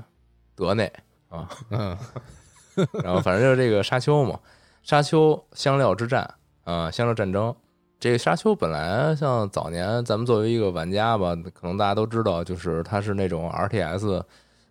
[0.54, 0.90] 德内
[1.28, 1.96] 啊，嗯，
[3.04, 4.40] 然后反正就是这个沙丘嘛，
[4.82, 6.34] 沙丘香料之战
[6.64, 7.54] 啊，香料战争。
[7.98, 14.22] 这个沙丘本来像早年咱们作为一个玩家吧，可能大家都知道，就是它是那种 RTS，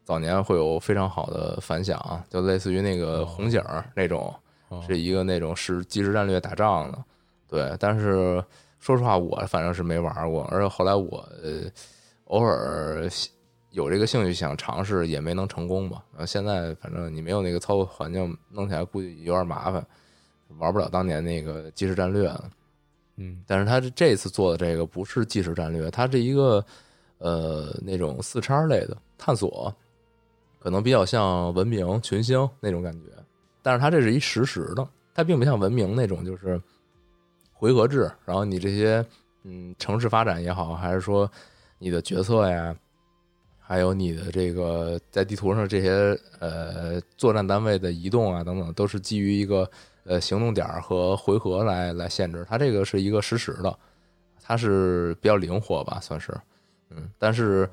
[0.03, 3.61] 早年会有非常好的反响，就类似于那个红警
[3.95, 4.33] 那种，
[4.85, 7.03] 是一个那种是即时战略打仗的。
[7.47, 8.43] 对，但是
[8.79, 11.61] 说实话，我反正是没玩过，而且后来我呃
[12.25, 13.09] 偶尔
[13.71, 16.03] 有这个兴趣想尝试，也没能成功吧。
[16.11, 19.85] 然后现在反正你没有那个操作环境，弄起来估计有点麻烦，
[20.59, 22.49] 玩不了当年那个即时战略了。
[23.17, 26.63] 嗯，但是他这次做的这个不是即时战略，它是一个
[27.17, 29.73] 呃那种四叉类的探索，
[30.59, 33.11] 可能比较像文明、群星那种感觉。
[33.61, 36.61] 但是它这是一实时的，它并不像文明那种就是
[37.53, 38.11] 回合制。
[38.25, 39.03] 然后你这些
[39.43, 41.31] 嗯城市发展也好，还是说
[41.79, 42.75] 你的角色呀，
[43.59, 49.69] 还有你的这个在地图上这些呃作战单位的移动啊等等，都是基于一个
[50.05, 52.45] 呃行动点和回合来来限制。
[52.47, 53.77] 它这个是一个实时的，
[54.41, 56.33] 它是比较灵活吧，算是
[56.89, 57.69] 嗯，但是。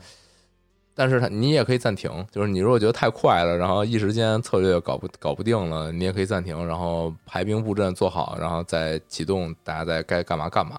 [0.94, 10.78] 但是它你也可以暂停，就是你如果觉得太快了，然后一时间策略搞不搞不定了，你也可以暂停，然后排兵布阵做好，然后再启动，大家再该干嘛干嘛，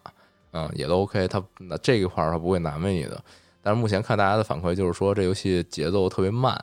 [0.52, 1.28] 嗯，也都 OK。
[1.28, 3.20] 它那这一块儿它不会难为你的。
[3.64, 6.56] 但是目前看大家的反馈就是说，这游戏节奏特别慢，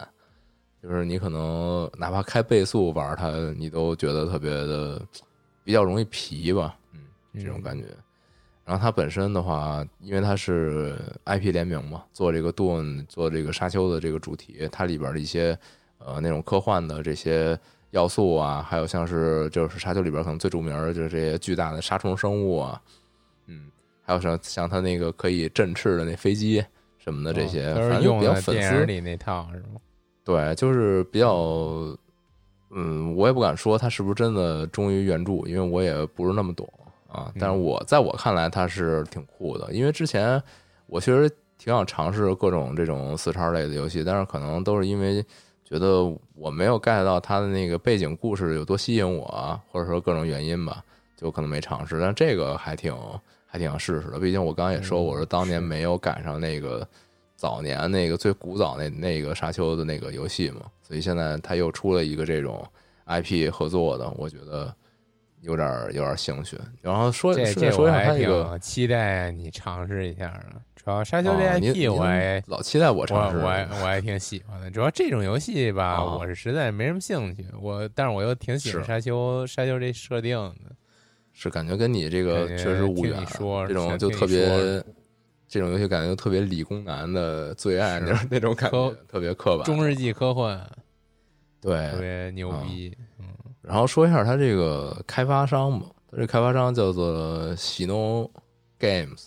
[0.82, 5.00] 就是你可能哪怕开倍速玩它，你都觉得特别的
[5.62, 7.00] 比较容易疲吧，嗯，
[7.34, 7.84] 这种感觉。
[8.64, 15.58] 然后它本身的话，因为它是 IP 联名嘛，做这个 Dune 做这个沙丘的这个主题，它里边的一些
[15.98, 17.58] 呃那种科幻的这些
[17.90, 22.80] 要素啊，还有像是就是沙丘里边可能最著名的就是这些巨大的沙虫生物啊，
[23.46, 23.70] 嗯，
[24.02, 26.64] 还有像像它那个可以振翅的那飞机
[26.96, 29.80] 什么的这些，反正用的电影里那套是吗？
[30.30, 31.34] 对，就是比较，
[32.70, 36.72] 嗯，我也不敢说他是不是真的忠于原著，因为我也不是那么懂。
[37.08, 40.40] 啊，但是我在我看来，他是挺酷的，因为之前
[40.86, 41.28] 我确实
[41.58, 45.20] 挺想尝试各种这种四叉类的游戏，但是可能都是因为
[45.64, 46.04] 觉得
[46.36, 50.84] 我没有 get 到他的那个背景故事有多吸引我，或者说各种原因吧，
[51.16, 51.98] 就可能没尝试。
[52.00, 52.94] 但这个还挺
[53.44, 56.86] 还挺想试试的，毕竟我刚刚也说，我是当年没有赶上那个
[57.40, 62.62] 早年那个最古早那那个沙丘的那个游戏嘛，所以现在他又出了一个这种
[63.06, 64.74] IP 合作的，我觉得。
[65.42, 70.60] 有点有点兴趣，然后说这这说一下他这个期待你尝试一下的。
[70.76, 74.70] 主要沙丘这 IP 我还老期待我尝试，我还我还挺喜欢的。
[74.70, 77.46] 主要这种游戏吧，我是实在没什么兴趣。
[77.58, 80.76] 我但是我又挺喜欢沙丘沙丘这设定的，
[81.32, 83.26] 是感觉跟你这个确实无缘。
[83.26, 84.44] 说这种就特别
[85.50, 89.66] 这种游戏感觉就特别理工男的最爱就是那种感觉，特别刻板。
[89.66, 90.64] 中世纪科幻，
[91.60, 92.96] 对，特别牛逼。
[93.18, 93.26] 嗯
[93.60, 98.28] 然后说一下他这个开发商吧，他这开发商叫做喜诺
[98.78, 99.26] Games，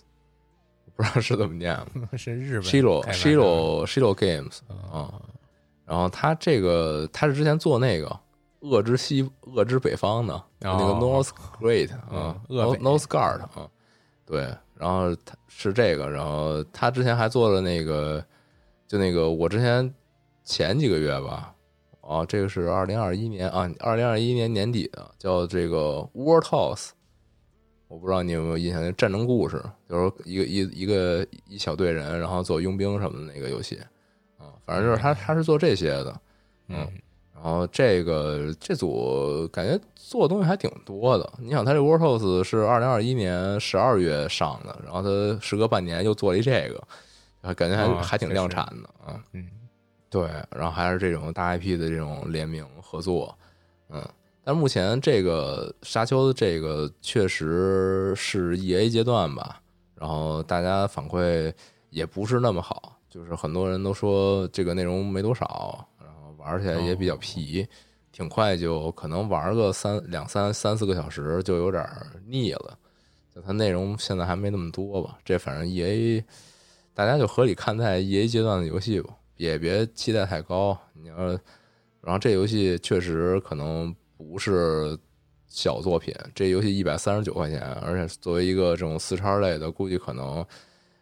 [0.96, 1.78] 不知道是怎么念，
[2.18, 2.64] 是日本。
[2.64, 4.60] Shiro Shiro Shiro Games
[4.92, 5.14] 啊，
[5.86, 8.08] 然后他这个他是之前做那个
[8.62, 11.30] 《恶之西恶之北方》的那个 North
[11.62, 13.70] Great 啊，North Guard 啊，
[14.26, 14.54] 对，
[14.84, 18.22] 然后他是这个，然后他之前还做了那个，
[18.86, 19.94] 就那个我之前
[20.44, 21.56] 前几个月吧。
[22.02, 26.90] 哦，这个是二零二一年啊，二零二一年年底的，叫这个 War Toss，
[27.88, 33.80] 我不知道你有没有印象，战争故事，就是一个一一个一小队人，然后做佣兵什么的那个游戏，
[34.38, 36.22] 啊，反正就是他他是做这些的，
[36.68, 36.86] 嗯，
[37.44, 46.70] 然后这个这组感觉做的东西还挺多的，你想他这 War Toss 是二零二一年十二月上的，然后他时隔半年又做了一这
[47.42, 49.46] 个，感觉还还挺量产的啊，嗯。
[50.10, 53.36] 对，然后还是这种大 IP 的这种联名合作，
[53.90, 54.02] 嗯，
[54.44, 59.60] 但目前这个沙丘的这个确实是 EA 阶段吧，
[59.96, 61.52] 然后大家反馈
[61.90, 65.84] 也不是那么好，就是很多人都说这个内容没多少，
[66.44, 67.68] 玩起来也比较皮，
[68.12, 71.84] 挺快就可能玩个三两三三四个小时就有点
[72.28, 72.78] 腻了，
[73.34, 76.24] 就它内容现在还没那么多吧，这反正 EA
[76.94, 79.16] 大家就合理看待 EA 阶段的游戏吧。
[79.36, 81.16] 也别期待太高，你要，
[82.02, 84.98] 然后这游戏确实可能不是
[85.48, 90.46] 小作品，这游戏一百三十九块钱，而且作为一个这种四叉类的，估计可能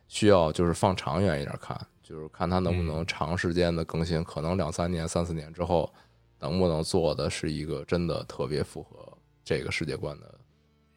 [0.08, 1.78] 需要就是放长远一点看，
[2.12, 5.91] 就是看它能不能长时间的更新，可能两三年、三四年之后，
[6.38, 10.39] 能不能做的是一个真的特别符合这个世界观的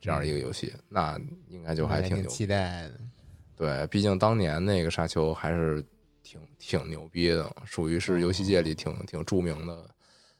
[0.00, 3.00] 这样一个游戏，那应该就还挺期待的。
[3.56, 5.84] 对，毕竟当年那个沙丘还是。
[6.26, 9.86] 挺挺牛逼的，属于是游戏界里挺挺著名的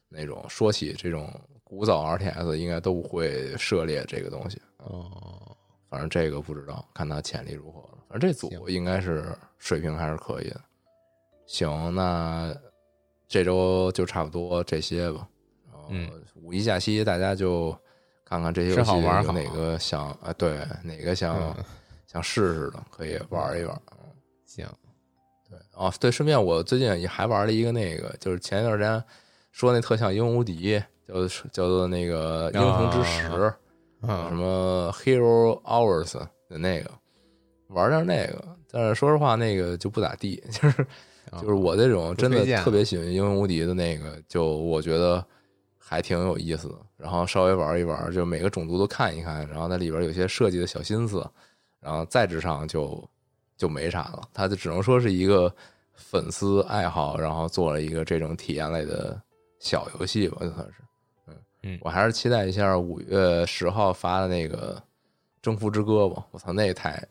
[0.09, 0.43] 那种。
[0.49, 1.31] 说起这种
[1.63, 4.59] 古早 RTS，应该都会涉猎这个东西。
[4.77, 5.55] 哦，
[5.87, 7.89] 反正这个不知道，看他潜力如何了。
[7.89, 10.61] 反正这组应该是水平还是可以的。
[11.45, 12.55] 行，那
[13.27, 15.27] 这周就差不多这些吧。
[15.89, 17.75] 嗯，五一假期大家就
[18.23, 20.33] 看看这些游戏有哪个想啊？
[20.37, 21.55] 对，哪个想
[22.07, 23.81] 想试试的，可以玩一玩。
[24.45, 24.67] 行。
[25.47, 29.03] 对哦，对，顺便我最近也还玩了一个那个，就是前一段时间
[29.51, 33.27] 说那特像《英雄无敌》，叫叫做那个《英雄之石》，
[34.01, 36.17] 什么 Hero Hours
[36.49, 36.89] 的那个，
[37.67, 40.81] 玩点那个，但是说实话，那个就不咋地，就是
[41.31, 45.25] 啊就是我这种真的特别喜欢《英雄无敌》的那个，就我觉得
[45.77, 46.75] 还挺有意思的。
[46.97, 51.27] 然后稍微玩一玩，就每个种族都看一看，然后它里边有些设计的小心思，
[51.79, 53.07] 然后再之上就
[53.57, 54.21] 就没啥了。
[54.33, 55.53] 它就只能说是一个
[55.93, 59.21] 粉丝爱好，然后做了一个这种体验类的
[59.59, 60.73] 小游戏吧，就算是。
[61.27, 64.75] 嗯嗯我还是期待一下五月十号发的那个
[65.41, 66.25] 《征服之歌》吧。
[66.31, 67.03] 我操，那个太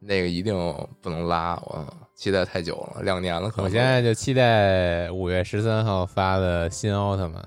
[0.00, 0.54] 那个一定
[1.00, 3.64] 不能拉，我期待太久了，两年了可能。
[3.64, 7.44] 我现在就期待五月十三号发的新奥特曼，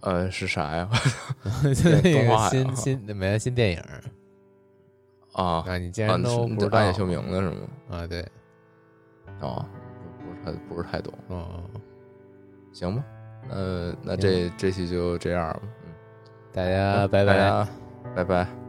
[0.00, 0.88] 呃是啥呀？
[1.74, 3.78] 就那个新新没新电影
[5.32, 5.78] 啊啊！
[5.78, 7.56] 你竟啊，然你都不知道是你暗夜秀明的是吗？
[7.90, 8.06] 啊？
[8.06, 8.24] 对，
[9.40, 9.64] 哦，
[10.24, 11.62] 不是太不是太懂，哦，
[12.72, 13.04] 行吧？
[13.48, 15.92] 那那这这期就这样吧，嗯，
[16.52, 17.36] 大家拜拜。
[17.36, 17.68] 大家
[18.14, 18.65] 拜拜。